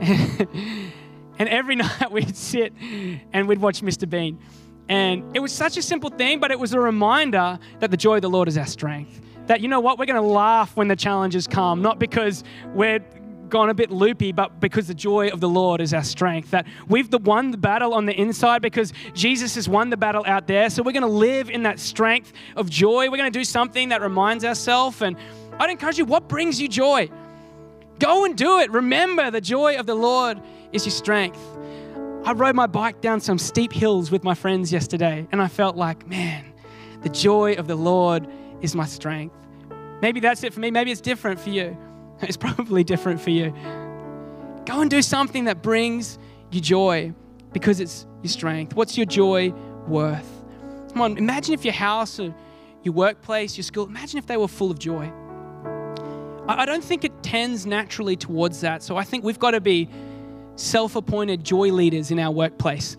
and 0.00 1.48
every 1.48 1.76
night 1.76 2.10
we'd 2.10 2.36
sit 2.36 2.72
and 3.32 3.48
we'd 3.48 3.60
watch 3.60 3.80
Mr. 3.80 4.08
Bean. 4.08 4.38
And 4.88 5.34
it 5.34 5.40
was 5.40 5.52
such 5.52 5.76
a 5.76 5.82
simple 5.82 6.10
thing, 6.10 6.40
but 6.40 6.50
it 6.50 6.58
was 6.58 6.74
a 6.74 6.80
reminder 6.80 7.58
that 7.80 7.90
the 7.90 7.96
joy 7.96 8.16
of 8.16 8.22
the 8.22 8.30
Lord 8.30 8.48
is 8.48 8.58
our 8.58 8.66
strength. 8.66 9.20
That, 9.46 9.60
you 9.60 9.68
know 9.68 9.80
what, 9.80 9.98
we're 9.98 10.06
going 10.06 10.22
to 10.22 10.28
laugh 10.28 10.76
when 10.76 10.88
the 10.88 10.96
challenges 10.96 11.46
come, 11.46 11.82
not 11.82 11.98
because 11.98 12.44
we're 12.74 13.00
gone 13.48 13.70
a 13.70 13.74
bit 13.74 13.90
loopy, 13.90 14.32
but 14.32 14.58
because 14.60 14.88
the 14.88 14.94
joy 14.94 15.28
of 15.28 15.40
the 15.40 15.48
Lord 15.48 15.80
is 15.80 15.94
our 15.94 16.02
strength. 16.02 16.50
That 16.50 16.66
we've 16.88 17.12
won 17.12 17.50
the 17.50 17.56
battle 17.56 17.94
on 17.94 18.06
the 18.06 18.18
inside 18.18 18.62
because 18.62 18.92
Jesus 19.12 19.54
has 19.54 19.68
won 19.68 19.90
the 19.90 19.96
battle 19.96 20.24
out 20.26 20.46
there. 20.46 20.68
So 20.70 20.82
we're 20.82 20.92
going 20.92 21.02
to 21.02 21.06
live 21.06 21.50
in 21.50 21.62
that 21.62 21.78
strength 21.78 22.32
of 22.56 22.68
joy. 22.68 23.10
We're 23.10 23.18
going 23.18 23.32
to 23.32 23.38
do 23.38 23.44
something 23.44 23.90
that 23.90 24.00
reminds 24.00 24.44
ourselves 24.44 25.02
and 25.02 25.16
I'd 25.58 25.70
encourage 25.70 25.98
you, 25.98 26.04
what 26.04 26.28
brings 26.28 26.60
you 26.60 26.68
joy? 26.68 27.10
Go 28.00 28.24
and 28.24 28.36
do 28.36 28.58
it. 28.58 28.70
Remember, 28.72 29.30
the 29.30 29.40
joy 29.40 29.76
of 29.76 29.86
the 29.86 29.94
Lord 29.94 30.40
is 30.72 30.84
your 30.84 30.90
strength. 30.90 31.38
I 32.24 32.32
rode 32.32 32.56
my 32.56 32.66
bike 32.66 33.02
down 33.02 33.20
some 33.20 33.36
steep 33.36 33.70
hills 33.70 34.10
with 34.10 34.24
my 34.24 34.32
friends 34.32 34.72
yesterday, 34.72 35.28
and 35.30 35.42
I 35.42 35.48
felt 35.48 35.76
like, 35.76 36.06
man, 36.06 36.54
the 37.02 37.10
joy 37.10 37.52
of 37.56 37.68
the 37.68 37.74
Lord 37.74 38.26
is 38.62 38.74
my 38.74 38.86
strength. 38.86 39.36
Maybe 40.00 40.20
that's 40.20 40.42
it 40.42 40.54
for 40.54 40.60
me. 40.60 40.70
Maybe 40.70 40.90
it's 40.90 41.02
different 41.02 41.38
for 41.38 41.50
you. 41.50 41.76
It's 42.22 42.36
probably 42.36 42.84
different 42.84 43.20
for 43.20 43.30
you. 43.30 43.50
Go 44.64 44.80
and 44.80 44.88
do 44.90 45.02
something 45.02 45.44
that 45.44 45.62
brings 45.62 46.18
you 46.50 46.60
joy 46.60 47.12
because 47.52 47.80
it's 47.80 48.06
your 48.22 48.30
strength. 48.30 48.74
What's 48.74 48.96
your 48.96 49.04
joy 49.04 49.50
worth? 49.86 50.42
Come 50.92 51.02
on, 51.02 51.18
imagine 51.18 51.52
if 51.52 51.64
your 51.64 51.74
house 51.74 52.18
or 52.20 52.34
your 52.84 52.94
workplace, 52.94 53.58
your 53.58 53.64
school, 53.64 53.86
imagine 53.86 54.16
if 54.16 54.26
they 54.26 54.36
were 54.38 54.48
full 54.48 54.70
of 54.70 54.78
joy. 54.78 55.12
I 56.48 56.64
don't 56.64 56.84
think 56.84 57.04
it 57.04 57.22
tends 57.22 57.66
naturally 57.66 58.16
towards 58.16 58.60
that. 58.62 58.82
So 58.82 58.96
I 58.96 59.04
think 59.04 59.24
we've 59.24 59.38
got 59.38 59.50
to 59.50 59.60
be 59.60 59.88
self 60.56 60.96
appointed 60.96 61.44
joy 61.44 61.70
leaders 61.70 62.10
in 62.10 62.18
our 62.18 62.30
workplace. 62.30 62.96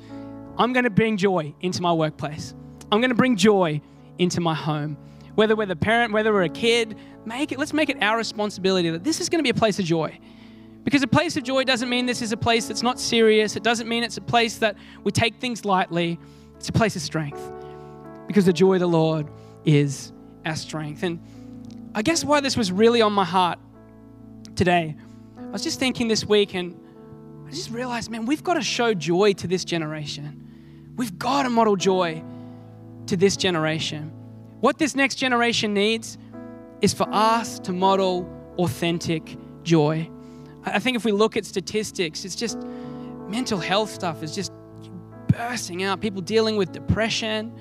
I'm 0.57 0.73
going 0.73 0.83
to 0.85 0.89
bring 0.89 1.17
joy 1.17 1.53
into 1.61 1.81
my 1.81 1.91
workplace. 1.91 2.53
I'm 2.91 3.01
going 3.01 3.09
to 3.09 3.15
bring 3.15 3.35
joy 3.35 3.81
into 4.17 4.41
my 4.41 4.53
home. 4.53 4.97
Whether 5.35 5.55
we're 5.55 5.65
the 5.65 5.75
parent, 5.75 6.13
whether 6.13 6.31
we're 6.31 6.43
a 6.43 6.49
kid, 6.49 6.97
make 7.25 7.51
it, 7.51 7.59
let's 7.59 7.73
make 7.73 7.89
it 7.89 8.01
our 8.01 8.17
responsibility 8.17 8.89
that 8.89 9.03
this 9.03 9.19
is 9.19 9.27
going 9.27 9.39
to 9.39 9.43
be 9.43 9.49
a 9.49 9.59
place 9.59 9.79
of 9.79 9.85
joy. 9.85 10.17
Because 10.83 11.01
a 11.01 11.07
place 11.07 11.35
of 11.35 11.43
joy 11.43 11.63
doesn't 11.63 11.89
mean 11.89 12.05
this 12.05 12.21
is 12.21 12.31
a 12.31 12.37
place 12.37 12.67
that's 12.67 12.83
not 12.83 12.99
serious. 12.99 13.55
It 13.55 13.63
doesn't 13.63 13.89
mean 13.89 14.03
it's 14.03 14.17
a 14.17 14.21
place 14.21 14.59
that 14.59 14.77
we 15.03 15.11
take 15.11 15.35
things 15.41 15.65
lightly. 15.65 16.19
It's 16.57 16.69
a 16.69 16.73
place 16.73 16.95
of 16.95 17.01
strength. 17.01 17.41
Because 18.27 18.45
the 18.45 18.53
joy 18.53 18.75
of 18.75 18.79
the 18.81 18.87
Lord 18.87 19.27
is 19.65 20.13
our 20.45 20.55
strength. 20.55 21.03
And 21.03 21.19
I 21.95 22.01
guess 22.01 22.23
why 22.23 22.39
this 22.39 22.55
was 22.55 22.71
really 22.71 23.01
on 23.01 23.13
my 23.13 23.25
heart 23.25 23.59
today. 24.55 24.95
I 25.37 25.47
was 25.47 25.63
just 25.63 25.79
thinking 25.79 26.07
this 26.07 26.23
week 26.23 26.53
and 26.53 26.79
I 27.47 27.51
just 27.51 27.69
realized, 27.69 28.09
man, 28.09 28.25
we've 28.25 28.43
got 28.43 28.55
to 28.55 28.61
show 28.61 28.93
joy 28.93 29.33
to 29.33 29.47
this 29.47 29.63
generation. 29.63 30.93
We've 30.95 31.17
got 31.17 31.43
to 31.43 31.49
model 31.49 31.75
joy 31.75 32.23
to 33.07 33.17
this 33.17 33.37
generation. 33.37 34.11
What 34.61 34.77
this 34.77 34.95
next 34.95 35.15
generation 35.15 35.73
needs 35.73 36.17
is 36.81 36.93
for 36.93 37.07
us 37.11 37.59
to 37.59 37.71
model 37.71 38.29
authentic 38.57 39.37
joy. 39.63 40.09
I 40.63 40.79
think 40.79 40.95
if 40.97 41.05
we 41.05 41.11
look 41.11 41.37
at 41.37 41.45
statistics, 41.45 42.25
it's 42.25 42.35
just 42.35 42.57
mental 43.27 43.59
health 43.59 43.91
stuff 43.91 44.23
is 44.23 44.33
just 44.33 44.51
bursting 45.27 45.83
out. 45.83 46.01
People 46.01 46.21
dealing 46.21 46.57
with 46.57 46.71
depression, 46.71 47.53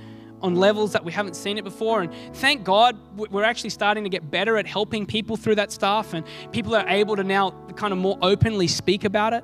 on 0.44 0.54
levels 0.54 0.92
that 0.92 1.02
we 1.02 1.10
haven't 1.10 1.34
seen 1.34 1.56
it 1.56 1.64
before. 1.64 2.02
And 2.02 2.12
thank 2.34 2.64
God 2.64 2.98
we're 3.16 3.44
actually 3.44 3.70
starting 3.70 4.04
to 4.04 4.10
get 4.10 4.30
better 4.30 4.58
at 4.58 4.66
helping 4.66 5.06
people 5.06 5.38
through 5.38 5.54
that 5.54 5.72
stuff, 5.72 6.12
and 6.12 6.24
people 6.52 6.74
are 6.76 6.86
able 6.86 7.16
to 7.16 7.24
now 7.24 7.50
kind 7.76 7.92
of 7.92 7.98
more 7.98 8.18
openly 8.20 8.68
speak 8.68 9.04
about 9.04 9.32
it. 9.32 9.42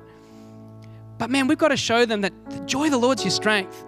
But 1.21 1.29
man, 1.29 1.45
we've 1.45 1.55
got 1.55 1.67
to 1.67 1.77
show 1.77 2.03
them 2.03 2.21
that 2.21 2.33
the 2.49 2.61
joy 2.61 2.85
of 2.85 2.91
the 2.91 2.97
Lord's 2.97 3.23
your 3.23 3.29
strength. 3.29 3.85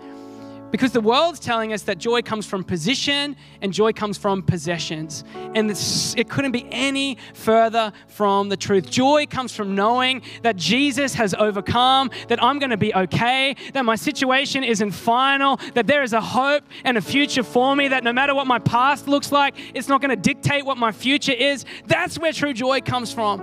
Because 0.69 0.91
the 0.91 1.01
world's 1.01 1.39
telling 1.39 1.73
us 1.73 1.81
that 1.83 1.97
joy 1.97 2.21
comes 2.21 2.45
from 2.45 2.63
position 2.63 3.35
and 3.59 3.73
joy 3.73 3.91
comes 3.91 4.19
from 4.19 4.43
possessions. 4.43 5.23
And 5.55 5.67
it 6.15 6.29
couldn't 6.29 6.51
be 6.51 6.67
any 6.71 7.17
further 7.33 7.91
from 8.05 8.49
the 8.49 8.55
truth. 8.55 8.87
Joy 8.87 9.25
comes 9.25 9.51
from 9.55 9.73
knowing 9.73 10.21
that 10.43 10.57
Jesus 10.57 11.15
has 11.15 11.33
overcome, 11.33 12.11
that 12.27 12.41
I'm 12.43 12.59
going 12.59 12.69
to 12.69 12.77
be 12.77 12.93
okay, 12.93 13.55
that 13.73 13.83
my 13.83 13.95
situation 13.95 14.63
isn't 14.63 14.91
final, 14.91 15.59
that 15.73 15.87
there 15.87 16.03
is 16.03 16.13
a 16.13 16.21
hope 16.21 16.63
and 16.83 16.99
a 16.99 17.01
future 17.01 17.41
for 17.41 17.75
me, 17.75 17.87
that 17.87 18.03
no 18.03 18.13
matter 18.13 18.35
what 18.35 18.45
my 18.45 18.59
past 18.59 19.07
looks 19.07 19.31
like, 19.31 19.55
it's 19.73 19.87
not 19.87 20.01
going 20.01 20.11
to 20.11 20.15
dictate 20.15 20.67
what 20.67 20.77
my 20.77 20.91
future 20.91 21.31
is. 21.31 21.65
That's 21.87 22.19
where 22.19 22.31
true 22.31 22.53
joy 22.53 22.81
comes 22.81 23.11
from. 23.11 23.41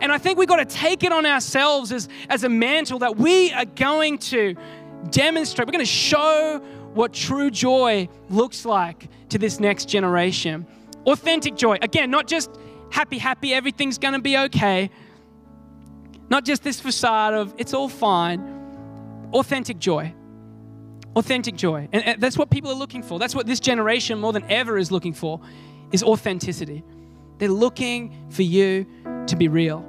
And 0.00 0.12
I 0.12 0.18
think 0.18 0.38
we've 0.38 0.48
got 0.48 0.56
to 0.56 0.76
take 0.76 1.04
it 1.04 1.12
on 1.12 1.26
ourselves 1.26 1.92
as, 1.92 2.08
as 2.28 2.44
a 2.44 2.48
mantle 2.48 2.98
that 3.00 3.16
we 3.16 3.52
are 3.52 3.64
going 3.64 4.18
to 4.18 4.54
demonstrate, 5.10 5.66
we're 5.66 5.72
going 5.72 5.84
to 5.84 5.90
show 5.90 6.60
what 6.94 7.12
true 7.12 7.50
joy 7.50 8.08
looks 8.28 8.64
like 8.64 9.08
to 9.28 9.38
this 9.38 9.60
next 9.60 9.86
generation. 9.86 10.66
Authentic 11.06 11.56
joy. 11.56 11.78
Again, 11.82 12.10
not 12.10 12.26
just 12.26 12.50
happy, 12.90 13.18
happy, 13.18 13.52
everything's 13.52 13.98
going 13.98 14.14
to 14.14 14.20
be 14.20 14.36
okay. 14.38 14.90
Not 16.28 16.44
just 16.44 16.62
this 16.62 16.80
facade 16.80 17.34
of 17.34 17.54
it's 17.58 17.74
all 17.74 17.88
fine. 17.88 19.28
Authentic 19.32 19.78
joy. 19.78 20.14
Authentic 21.14 21.56
joy. 21.56 21.88
And, 21.92 22.04
and 22.04 22.20
that's 22.20 22.36
what 22.36 22.50
people 22.50 22.70
are 22.70 22.76
looking 22.76 23.02
for. 23.02 23.18
That's 23.18 23.34
what 23.34 23.46
this 23.46 23.60
generation 23.60 24.18
more 24.18 24.32
than 24.32 24.44
ever 24.50 24.78
is 24.78 24.90
looking 24.90 25.12
for 25.12 25.40
is 25.92 26.02
authenticity. 26.02 26.82
They're 27.38 27.48
looking 27.48 28.30
for 28.30 28.42
you 28.42 28.86
to 29.28 29.36
be 29.36 29.48
real. 29.48 29.84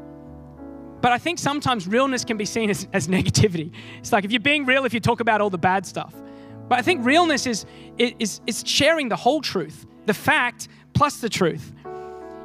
But 1.01 1.11
I 1.11 1.17
think 1.17 1.39
sometimes 1.39 1.87
realness 1.87 2.25
can 2.25 2.37
be 2.37 2.45
seen 2.45 2.69
as, 2.69 2.87
as 2.93 3.07
negativity. 3.17 3.71
It's 3.99 4.11
like 4.11 4.25
if 4.25 4.31
you're 4.31 4.39
being 4.39 4.65
real, 4.65 4.85
if 4.85 4.93
you 4.93 4.99
talk 4.99 5.19
about 5.19 5.41
all 5.41 5.49
the 5.49 5.57
bad 5.57 5.85
stuff. 5.85 6.13
But 6.67 6.79
I 6.79 6.81
think 6.81 7.05
realness 7.05 7.47
is, 7.47 7.65
is, 7.97 8.41
is 8.45 8.63
sharing 8.65 9.09
the 9.09 9.15
whole 9.15 9.41
truth, 9.41 9.85
the 10.05 10.13
fact 10.13 10.67
plus 10.93 11.19
the 11.19 11.29
truth. 11.29 11.71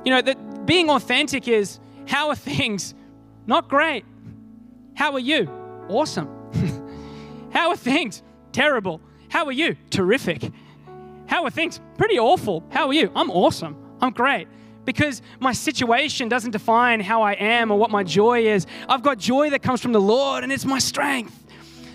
You 0.05 0.12
know, 0.12 0.22
that 0.22 0.66
being 0.66 0.90
authentic 0.90 1.48
is 1.48 1.81
how 2.07 2.28
are 2.28 2.37
things 2.37 2.94
not 3.46 3.68
great? 3.68 4.05
How 4.94 5.12
are 5.12 5.18
you? 5.18 5.48
Awesome. 5.88 6.28
How 7.52 7.70
are 7.70 7.76
things? 7.76 8.22
Terrible. 8.52 9.00
How 9.28 9.44
are 9.46 9.52
you? 9.52 9.76
Terrific. 9.90 10.50
How 11.26 11.44
are 11.44 11.50
things? 11.50 11.81
Pretty 11.98 12.18
awful. 12.18 12.64
How 12.70 12.87
are 12.88 12.92
you? 12.92 13.11
I'm 13.14 13.31
awesome. 13.31 13.76
I'm 14.00 14.12
great. 14.12 14.48
Because 14.85 15.23
my 15.38 15.53
situation 15.53 16.29
doesn't 16.29 16.51
define 16.51 17.01
how 17.01 17.23
I 17.23 17.35
am 17.35 17.71
or 17.71 17.79
what 17.79 17.90
my 17.90 18.03
joy 18.03 18.47
is. 18.47 18.66
I've 18.88 19.03
got 19.03 19.18
joy 19.18 19.51
that 19.51 19.62
comes 19.62 19.81
from 19.81 19.92
the 19.92 20.01
Lord 20.01 20.42
and 20.42 20.53
it's 20.53 20.64
my 20.64 20.79
strength. 20.79 21.38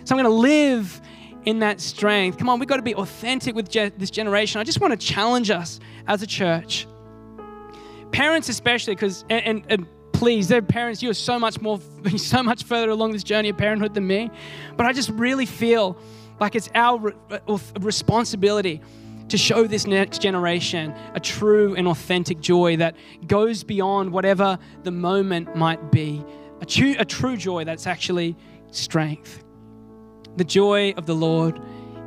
So 0.06 0.16
I'm 0.16 0.24
going 0.24 0.32
to 0.34 0.40
live 0.42 1.02
in 1.46 1.60
that 1.60 1.82
strength. 1.82 2.38
Come 2.38 2.50
on, 2.50 2.60
we've 2.60 2.68
got 2.68 2.78
to 2.78 2.82
be 2.82 2.96
authentic 2.96 3.56
with 3.56 3.70
ge- 3.70 3.92
this 3.98 4.10
generation. 4.10 4.62
I 4.62 4.64
just 4.64 4.80
want 4.80 4.92
to 4.92 5.06
challenge 5.06 5.50
us 5.50 5.80
as 6.08 6.22
a 6.22 6.28
church. 6.28 6.88
Parents, 8.12 8.50
especially, 8.50 8.96
because, 8.96 9.26
and, 9.30 9.46
and, 9.46 9.64
and 9.70 9.88
please, 10.14 10.48
their 10.48 10.62
parents, 10.62 11.04
you 11.04 11.10
are 11.10 11.14
so 11.14 11.38
much 11.38 11.62
more, 11.62 11.80
so 12.18 12.42
much 12.42 12.64
further 12.64 12.90
along 12.90 13.12
this 13.12 13.24
journey 13.24 13.50
of 13.50 13.58
parenthood 13.58 13.94
than 13.94 14.08
me. 14.08 14.30
But 14.76 14.86
I 14.86 14.94
just 14.94 15.10
really 15.10 15.46
feel 15.46 15.98
like 16.40 16.56
it's 16.56 16.70
our 16.74 17.00
re- 17.00 17.14
uh, 17.30 17.58
responsibility 17.80 18.82
to 19.30 19.38
show 19.38 19.68
this 19.68 19.86
next 19.86 20.22
generation 20.22 20.94
a 21.14 21.20
true 21.20 21.76
and 21.76 21.88
authentic 21.88 22.40
joy 22.40 22.78
that 22.78 22.96
goes 23.28 23.64
beyond 23.64 24.12
whatever 24.12 24.58
the 24.84 24.92
moment 24.92 25.56
might 25.56 25.92
be. 25.92 26.24
A 26.62 26.66
true, 26.66 26.96
a 26.98 27.06
true 27.06 27.38
joy 27.38 27.64
that's 27.64 27.88
actually 27.88 28.36
strength. 28.72 29.44
The 30.38 30.44
joy 30.44 30.94
of 30.98 31.06
the 31.06 31.16
Lord 31.16 31.60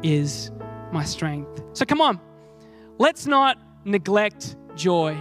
is 0.02 0.50
my 0.92 1.04
strength. 1.04 1.62
So 1.72 1.84
come 1.84 2.00
on, 2.00 2.20
let's 2.98 3.26
not 3.26 3.58
neglect 3.84 4.56
joy. 4.74 5.16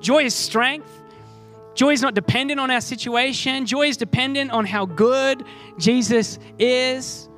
Joy 0.00 0.24
is 0.24 0.34
strength. 0.34 0.90
Joy 1.74 1.90
is 1.90 2.02
not 2.02 2.14
dependent 2.14 2.60
on 2.60 2.70
our 2.70 2.80
situation. 2.80 3.66
Joy 3.66 3.88
is 3.88 3.96
dependent 3.96 4.50
on 4.52 4.64
how 4.64 4.86
good 4.86 5.44
Jesus 5.78 6.38
is. 6.58 7.28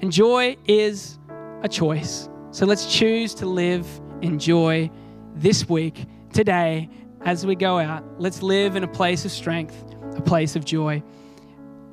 And 0.00 0.10
joy 0.10 0.56
is 0.66 1.18
a 1.62 1.68
choice. 1.68 2.28
So 2.54 2.66
let's 2.66 2.86
choose 2.86 3.34
to 3.34 3.46
live 3.46 3.84
in 4.22 4.38
joy 4.38 4.88
this 5.34 5.68
week, 5.68 6.06
today, 6.32 6.88
as 7.22 7.44
we 7.44 7.56
go 7.56 7.80
out. 7.80 8.04
Let's 8.20 8.44
live 8.44 8.76
in 8.76 8.84
a 8.84 8.86
place 8.86 9.24
of 9.24 9.32
strength, 9.32 9.74
a 10.16 10.22
place 10.22 10.54
of 10.54 10.64
joy. 10.64 11.02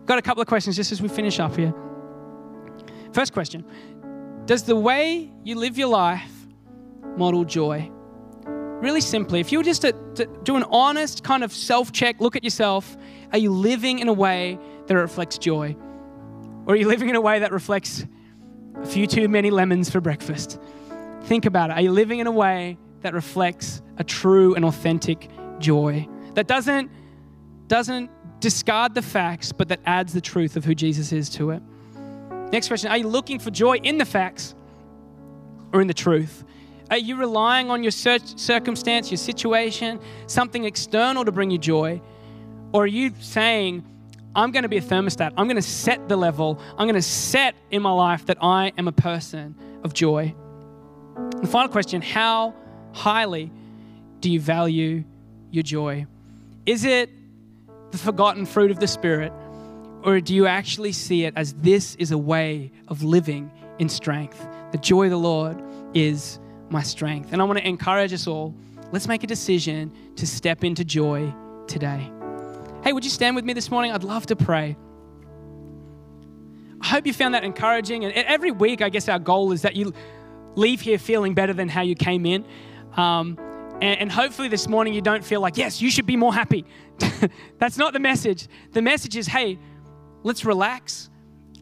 Got 0.06 0.20
a 0.20 0.22
couple 0.22 0.40
of 0.40 0.48
questions 0.48 0.76
just 0.76 0.92
as 0.92 1.02
we 1.02 1.08
finish 1.08 1.40
up 1.40 1.56
here. 1.56 1.74
First 3.12 3.34
question 3.34 3.66
Does 4.46 4.62
the 4.62 4.76
way 4.76 5.32
you 5.44 5.56
live 5.56 5.80
your 5.80 5.88
life 5.88 6.32
model 7.18 7.44
joy? 7.44 7.90
Really 8.46 9.02
simply, 9.02 9.40
if 9.40 9.52
you 9.52 9.58
were 9.58 9.64
just 9.64 9.82
to, 9.82 9.94
to 10.14 10.28
do 10.44 10.58
an 10.58 10.64
honest 10.70 11.24
kind 11.24 11.44
of 11.44 11.52
self 11.52 11.92
check, 11.92 12.22
look 12.22 12.36
at 12.36 12.44
yourself, 12.44 12.96
are 13.32 13.40
you 13.40 13.52
living 13.52 13.98
in 13.98 14.08
a 14.08 14.14
way 14.14 14.60
that 14.86 14.94
reflects 14.96 15.40
joy? 15.40 15.76
Or 16.68 16.76
are 16.76 16.78
you 16.78 16.88
living 16.88 17.10
in 17.10 17.16
a 17.16 17.22
way 17.22 17.40
that 17.40 17.52
reflects 17.52 18.06
a 18.82 18.86
few 18.86 19.08
too 19.08 19.28
many 19.28 19.52
lemons 19.52 19.90
for 19.90 20.02
breakfast? 20.02 20.60
Think 21.24 21.46
about 21.46 21.70
it. 21.70 21.74
Are 21.74 21.82
you 21.82 21.92
living 21.92 22.20
in 22.20 22.28
a 22.28 22.32
way 22.32 22.78
that 23.02 23.14
reflects 23.14 23.82
a 23.98 24.04
true 24.04 24.56
and 24.56 24.66
authentic 24.66 25.30
joy? 25.60 26.08
That 26.34 26.48
doesn't, 26.48 26.90
doesn't 27.68 28.10
discard 28.40 28.96
the 28.96 29.02
facts, 29.02 29.52
but 29.52 29.68
that 29.70 29.80
adds 29.86 30.14
the 30.14 30.22
truth 30.22 30.58
of 30.58 30.66
who 30.66 30.76
Jesus 30.76 31.12
is 31.12 31.30
to 31.30 31.52
it. 31.52 31.62
Next 32.52 32.68
question 32.68 32.92
Are 32.92 32.98
you 32.98 33.08
looking 33.08 33.40
for 33.40 33.52
joy 33.52 33.78
in 33.78 33.98
the 33.98 34.06
facts 34.06 34.56
or 35.72 35.82
in 35.82 35.88
the 35.88 35.94
truth? 35.94 36.44
Are 36.90 36.98
you 36.98 37.16
relying 37.16 37.70
on 37.70 37.84
your 37.84 37.92
circumstance, 37.92 39.10
your 39.10 39.18
situation, 39.18 40.02
something 40.28 40.66
external 40.66 41.24
to 41.24 41.32
bring 41.32 41.50
you 41.50 41.58
joy? 41.58 42.02
Or 42.74 42.84
are 42.84 42.88
you 42.88 43.14
saying, 43.22 43.86
I'm 44.36 44.52
going 44.52 44.64
to 44.64 44.70
be 44.70 44.78
a 44.78 44.82
thermostat. 44.82 45.34
I'm 45.38 45.48
going 45.48 45.58
to 45.58 45.62
set 45.62 46.08
the 46.08 46.16
level. 46.16 46.60
I'm 46.78 46.86
going 46.88 46.96
to 46.96 47.02
set 47.02 47.56
in 47.70 47.82
my 47.82 47.92
life 47.92 48.26
that 48.28 48.38
I 48.42 48.72
am 48.78 48.88
a 48.88 48.92
person 48.92 49.56
of 49.84 49.94
joy. 49.94 50.34
The 51.42 51.48
final 51.48 51.70
question 51.70 52.02
How 52.02 52.54
highly 52.94 53.52
do 54.20 54.32
you 54.32 54.40
value 54.40 55.04
your 55.50 55.64
joy? 55.64 56.06
Is 56.66 56.86
it 56.86 57.10
the 57.92 57.98
forgotten 57.98 58.46
fruit 58.46 58.72
of 58.72 58.80
the 58.80 58.88
Spirit? 58.88 59.34
Or 60.04 60.20
do 60.20 60.34
you 60.34 60.48
actually 60.48 60.94
see 60.94 61.26
it 61.26 61.34
as 61.36 61.54
this 61.54 61.96
is 61.96 62.12
a 62.12 62.18
way 62.18 62.72
of 62.88 63.04
living 63.04 63.52
in 63.78 63.88
strength? 63.88 64.48
The 64.72 64.80
joy 64.80 65.06
of 65.06 65.12
the 65.12 65.18
Lord 65.18 65.62
is 65.94 66.40
my 66.70 66.82
strength. 66.82 67.34
And 67.34 67.42
I 67.42 67.46
want 67.46 67.60
to 67.60 67.68
encourage 67.68 68.14
us 68.14 68.28
all 68.28 68.56
let's 68.92 69.08
make 69.08 69.24
a 69.24 69.28
decision 69.28 69.92
to 70.16 70.26
step 70.26 70.64
into 70.64 70.84
joy 70.84 71.34
today. 71.68 72.12
Hey, 72.84 72.94
would 72.94 73.04
you 73.04 73.10
stand 73.10 73.36
with 73.36 73.46
me 73.46 73.54
this 73.54 73.70
morning? 73.70 73.92
I'd 73.92 74.04
love 74.04 74.26
to 74.28 74.36
pray. 74.36 74.78
I 76.82 76.88
hope 76.88 77.06
you 77.06 77.14
found 77.14 77.36
that 77.36 77.44
encouraging. 77.44 78.06
And 78.06 78.14
every 78.14 78.52
week, 78.52 78.82
I 78.82 78.90
guess 78.90 79.08
our 79.08 79.20
goal 79.20 79.52
is 79.52 79.62
that 79.62 79.76
you 79.76 79.94
leave 80.56 80.82
here 80.82 80.98
feeling 80.98 81.34
better 81.34 81.54
than 81.54 81.70
how 81.70 81.82
you 81.82 81.96
came 81.96 82.26
in. 82.26 82.46
Um, 82.98 83.38
and, 83.82 84.00
and 84.00 84.12
hopefully, 84.12 84.48
this 84.48 84.68
morning, 84.68 84.94
you 84.94 85.02
don't 85.02 85.24
feel 85.24 85.42
like, 85.42 85.58
yes, 85.58 85.82
you 85.82 85.92
should 85.92 86.06
be 86.06 86.18
more 86.18 86.34
happy. 86.34 86.66
That's 87.60 87.78
not 87.78 87.94
the 87.94 88.00
message. 88.00 88.48
The 88.72 88.82
message 88.82 89.16
is, 89.16 89.28
hey, 89.28 89.60
Let's 90.24 90.46
relax. 90.46 91.10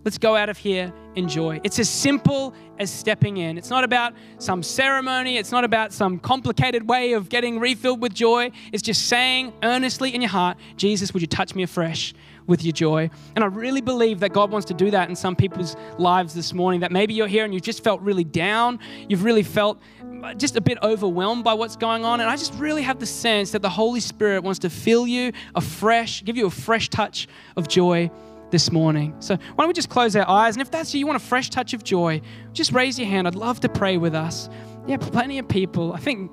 Let's 0.04 0.18
go 0.18 0.36
out 0.36 0.50
of 0.50 0.58
here 0.58 0.94
in 1.20 1.28
joy. 1.28 1.62
It's 1.64 1.78
as 1.78 1.90
simple 1.90 2.56
as 2.80 2.90
stepping 2.90 3.38
in. 3.38 3.58
It's 3.58 3.70
not 3.70 3.84
about 3.84 4.14
some 4.40 4.64
ceremony, 4.64 5.38
it's 5.38 5.52
not 5.52 5.64
about 5.64 5.94
some 5.94 6.18
complicated 6.18 6.90
way 6.90 7.14
of 7.14 7.30
getting 7.30 7.60
refilled 7.60 8.02
with 8.02 8.14
joy. 8.14 8.52
It's 8.72 8.82
just 8.82 9.08
saying 9.08 9.54
earnestly 9.62 10.16
in 10.16 10.22
your 10.22 10.30
heart, 10.32 10.58
Jesus, 10.78 11.14
would 11.14 11.22
you 11.22 11.28
touch 11.28 11.54
me 11.54 11.64
afresh 11.64 12.14
with 12.48 12.64
your 12.64 12.72
joy? 12.72 13.10
And 13.36 13.44
I 13.44 13.48
really 13.48 13.82
believe 13.82 14.22
that 14.22 14.34
God 14.34 14.50
wants 14.50 14.66
to 14.68 14.74
do 14.74 14.90
that 14.92 15.10
in 15.10 15.16
some 15.16 15.36
people's 15.36 15.76
lives 15.98 16.34
this 16.34 16.54
morning. 16.54 16.80
That 16.80 16.92
maybe 16.92 17.14
you're 17.14 17.28
here 17.28 17.44
and 17.44 17.54
you've 17.54 17.64
just 17.64 17.84
felt 17.84 18.02
really 18.02 18.24
down, 18.24 18.80
you've 19.10 19.26
really 19.26 19.44
felt 19.44 19.80
uh, 20.24 20.34
just 20.34 20.56
a 20.56 20.62
bit 20.62 20.78
overwhelmed 20.82 21.44
by 21.44 21.54
what's 21.54 21.76
going 21.76 22.06
on. 22.06 22.22
And 22.22 22.30
I 22.30 22.38
just 22.38 22.54
really 22.56 22.82
have 22.82 23.00
the 23.00 23.06
sense 23.06 23.52
that 23.52 23.62
the 23.62 23.70
Holy 23.70 24.00
Spirit 24.00 24.44
wants 24.44 24.60
to 24.60 24.70
fill 24.70 25.06
you 25.06 25.34
afresh, 25.54 26.24
give 26.24 26.38
you 26.38 26.48
a 26.48 26.50
fresh 26.50 26.90
touch 26.90 27.28
of 27.58 27.68
joy 27.68 28.10
this 28.52 28.72
morning. 28.72 29.16
So, 29.20 29.36
why 29.36 29.64
don't 29.64 29.68
we 29.68 29.74
just 29.74 29.90
close 29.90 30.16
our 30.16 30.28
eyes? 30.28 30.56
And 30.56 30.62
if 30.62 30.72
that's 30.72 30.94
you, 30.94 31.00
you 31.00 31.08
want 31.08 31.22
a 31.22 31.26
fresh 31.26 31.50
touch 31.50 31.74
of 31.74 31.84
joy, 31.84 32.22
just 32.54 32.72
raise 32.72 32.98
your 32.98 33.08
hand. 33.08 33.28
I'd 33.28 33.36
love 33.36 33.60
to 33.62 33.70
pray 33.70 33.98
with 33.98 34.16
us. 34.16 34.50
Yeah, 34.88 34.98
plenty 34.98 35.40
of 35.40 35.48
people. 35.48 35.94
I 35.94 35.98
think 35.98 36.32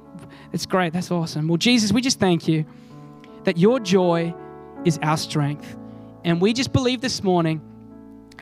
it's 0.52 0.66
great. 0.66 0.92
That's 0.92 1.10
awesome. 1.10 1.48
Well, 1.48 1.58
Jesus, 1.58 1.92
we 1.92 2.00
just 2.00 2.18
thank 2.18 2.48
you 2.48 2.64
that 3.44 3.58
your 3.58 3.78
joy 3.80 4.34
is 4.84 4.98
our 5.02 5.16
strength. 5.16 5.76
And 6.24 6.40
we 6.40 6.52
just 6.52 6.72
believe 6.72 7.00
this 7.00 7.22
morning, 7.22 7.60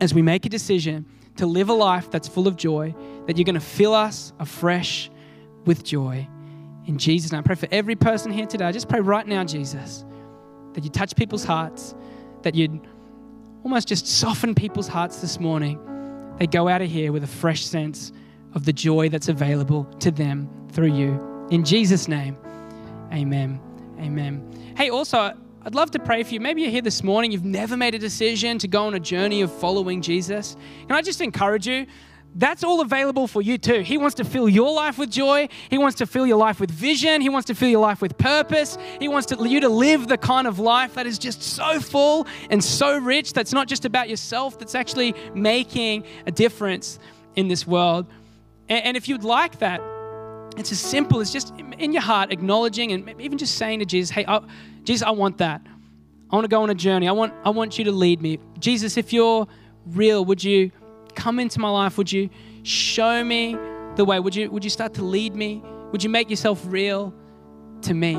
as 0.01 0.15
we 0.15 0.23
make 0.23 0.47
a 0.47 0.49
decision 0.49 1.07
to 1.37 1.47
live 1.47 1.69
a 1.69 1.73
life 1.73 2.11
that's 2.11 2.29
full 2.29 2.47
of 2.47 2.57
joy, 2.57 2.95
that 3.27 3.37
you're 3.37 3.45
going 3.45 3.55
to 3.55 3.61
fill 3.61 3.95
us 3.95 4.33
afresh 4.39 5.11
with 5.65 5.85
joy. 5.85 6.27
In 6.87 6.99
Jesus' 6.99 7.33
name, 7.33 7.41
I 7.41 7.43
pray 7.43 7.57
for 7.57 7.69
every 7.71 7.97
person 7.97 8.31
here 8.31 8.47
today. 8.47 8.65
I 8.65 8.73
just 8.73 8.89
pray 8.89 9.01
right 9.01 9.27
now, 9.27 9.45
Jesus, 9.45 10.05
that 10.75 10.85
you 10.85 10.91
touch 10.91 11.17
people's 11.17 11.45
hearts, 11.45 11.95
that 12.43 12.55
you'd 12.55 12.81
almost 13.65 13.89
just 13.89 14.07
soften 14.07 14.55
people's 14.55 14.87
hearts 14.87 15.21
this 15.21 15.41
morning. 15.41 15.81
They 16.39 16.47
go 16.47 16.69
out 16.69 16.83
of 16.83 16.91
here 16.91 17.11
with 17.13 17.25
a 17.25 17.29
fresh 17.29 17.65
sense 17.65 18.13
of 18.55 18.65
the 18.65 18.73
joy 18.73 19.09
that's 19.09 19.29
available 19.29 19.85
to 20.01 20.11
them 20.11 20.49
through 20.73 20.95
you. 20.95 21.49
In 21.51 21.65
Jesus' 21.65 22.07
name, 22.07 22.37
amen. 23.13 23.61
Amen. 23.99 24.75
Hey, 24.77 24.91
also, 24.91 25.19
I'd 25.63 25.75
love 25.75 25.91
to 25.93 25.99
pray 25.99 26.23
for 26.25 26.35
you. 26.35 26.41
Maybe 26.41 26.63
you're 26.63 26.71
here 26.71 26.83
this 26.83 27.03
morning, 27.03 27.33
you've 27.33 27.45
never 27.45 27.77
made 27.77 27.95
a 27.95 27.99
decision 27.99 28.59
to 28.59 28.69
go 28.69 28.87
on 28.87 28.95
a 28.95 29.01
journey 29.01 29.41
of 29.41 29.53
following 29.53 30.03
Jesus. 30.03 30.57
Can 30.87 30.93
I 30.93 31.01
just 31.01 31.21
encourage 31.21 31.67
you? 31.67 31.87
That's 32.35 32.65
all 32.65 32.81
available 32.81 33.29
for 33.29 33.41
you 33.41 33.59
too. 33.59 33.81
He 33.81 33.97
wants 33.97 34.17
to 34.17 34.25
fill 34.25 34.49
your 34.49 34.73
life 34.73 34.99
with 34.99 35.11
joy. 35.11 35.49
He 35.71 35.79
wants 35.79 35.99
to 35.99 36.07
fill 36.07 36.27
your 36.27 36.37
life 36.37 36.59
with 36.59 36.71
vision. 36.71 37.21
He 37.21 37.29
wants 37.29 37.47
to 37.47 37.55
fill 37.55 37.69
your 37.69 37.81
life 37.81 38.03
with 38.03 38.19
purpose. 38.19 38.77
He 38.99 39.09
wants 39.09 39.27
to, 39.29 39.49
you 39.49 39.61
to 39.61 39.69
live 39.69 40.09
the 40.09 40.19
kind 40.19 40.47
of 40.47 40.59
life 40.59 40.95
that 40.95 41.07
is 41.07 41.19
just 41.19 41.43
so 41.43 41.79
full 41.79 42.27
and 42.51 42.63
so 42.63 42.99
rich 42.99 43.33
that's 43.33 43.53
not 43.53 43.69
just 43.69 43.85
about 43.85 44.09
yourself, 44.09 44.59
that's 44.59 44.75
actually 44.75 45.15
making 45.35 46.05
a 46.27 46.33
difference 46.33 46.99
in 47.37 47.47
this 47.47 47.67
world. 47.67 48.07
And, 48.69 48.85
and 48.85 48.97
if 48.97 49.09
you'd 49.09 49.25
like 49.25 49.61
that, 49.61 49.81
it's 50.57 50.73
as 50.73 50.81
simple 50.81 51.21
as 51.21 51.33
just 51.33 51.53
in 51.79 51.93
your 51.93 52.03
heart 52.03 52.33
acknowledging 52.33 52.93
and 52.93 53.21
even 53.21 53.39
just 53.39 53.57
saying 53.57 53.79
to 53.79 53.85
Jesus, 53.85 54.11
hey, 54.11 54.25
I, 54.27 54.41
Jesus, 54.83 55.07
I 55.07 55.11
want 55.11 55.39
that. 55.39 55.63
I 56.31 56.37
want 56.37 56.45
to 56.45 56.49
go 56.49 56.63
on 56.63 56.71
a 56.71 56.75
journey. 56.75 57.07
I 57.07 57.13
want, 57.13 57.33
I 57.45 57.51
want 57.51 57.79
you 57.79 57.85
to 57.85 57.93
lead 57.93 58.21
me. 58.21 58.41
Jesus, 58.59 58.97
if 58.97 59.13
you're 59.13 59.47
real, 59.87 60.25
would 60.25 60.43
you 60.43 60.73
come 61.15 61.39
into 61.39 61.61
my 61.61 61.71
life? 61.71 61.97
Would 61.99 62.13
you 62.13 62.31
show 62.63 63.25
me 63.25 63.57
the 63.97 64.05
way? 64.05 64.21
Would 64.21 64.35
you, 64.35 64.51
would 64.51 64.65
you 64.65 64.71
start 64.71 64.95
to 64.95 65.05
lead 65.05 65.35
me? 65.35 65.63
Would 65.93 66.03
you 66.03 66.11
make 66.11 66.31
yourself 66.31 66.63
real 66.67 67.15
to 67.83 67.95
me? 67.95 68.15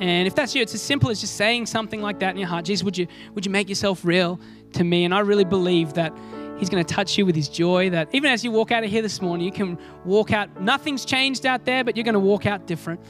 And 0.00 0.26
if 0.26 0.34
that's 0.34 0.54
you, 0.54 0.62
it's 0.62 0.74
as 0.74 0.82
simple 0.82 1.10
as 1.10 1.20
just 1.20 1.36
saying 1.36 1.66
something 1.66 2.02
like 2.02 2.18
that 2.20 2.30
in 2.30 2.36
your 2.36 2.48
heart. 2.48 2.64
Jesus, 2.64 2.84
would 2.84 2.98
you, 2.98 3.06
would 3.34 3.46
you 3.46 3.52
make 3.52 3.68
yourself 3.68 4.04
real 4.04 4.40
to 4.72 4.84
me? 4.84 5.04
And 5.04 5.14
I 5.14 5.20
really 5.20 5.44
believe 5.44 5.94
that 5.94 6.12
He's 6.58 6.68
going 6.68 6.84
to 6.84 6.94
touch 6.94 7.16
you 7.16 7.26
with 7.26 7.36
His 7.36 7.48
joy. 7.48 7.90
That 7.90 8.08
even 8.12 8.30
as 8.30 8.44
you 8.44 8.50
walk 8.50 8.72
out 8.72 8.84
of 8.84 8.90
here 8.90 9.02
this 9.02 9.22
morning, 9.22 9.46
you 9.46 9.52
can 9.52 9.78
walk 10.04 10.32
out, 10.32 10.60
nothing's 10.60 11.04
changed 11.04 11.46
out 11.46 11.64
there, 11.64 11.84
but 11.84 11.96
you're 11.96 12.04
going 12.04 12.14
to 12.14 12.20
walk 12.20 12.46
out 12.46 12.66
different. 12.66 13.00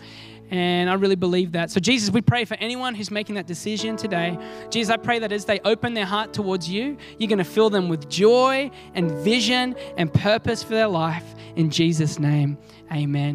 And 0.51 0.91
I 0.91 0.95
really 0.95 1.17
believe 1.17 1.53
that. 1.53 1.71
So, 1.71 1.81
Jesus, 1.81 2.11
we 2.11 2.21
pray 2.21 2.45
for 2.45 2.55
anyone 2.55 2.95
who's 2.95 3.11
making 3.11 3.35
that 3.37 3.47
decision 3.47 3.97
today. 3.97 4.39
Jesus, 4.71 4.93
I 4.93 4.97
pray 4.97 5.19
that 5.19 5.33
as 5.33 5.45
they 5.45 5.59
open 5.65 5.95
their 5.95 6.05
heart 6.05 6.33
towards 6.33 6.69
you, 6.69 6.97
you're 7.19 7.29
going 7.29 7.39
to 7.39 7.45
fill 7.45 7.71
them 7.71 7.89
with 7.89 8.09
joy 8.09 8.71
and 8.95 9.11
vision 9.11 9.75
and 9.97 10.13
purpose 10.13 10.63
for 10.63 10.75
their 10.75 10.89
life. 10.89 11.25
In 11.57 11.71
Jesus' 11.71 12.19
name, 12.19 12.59
amen. 12.93 13.33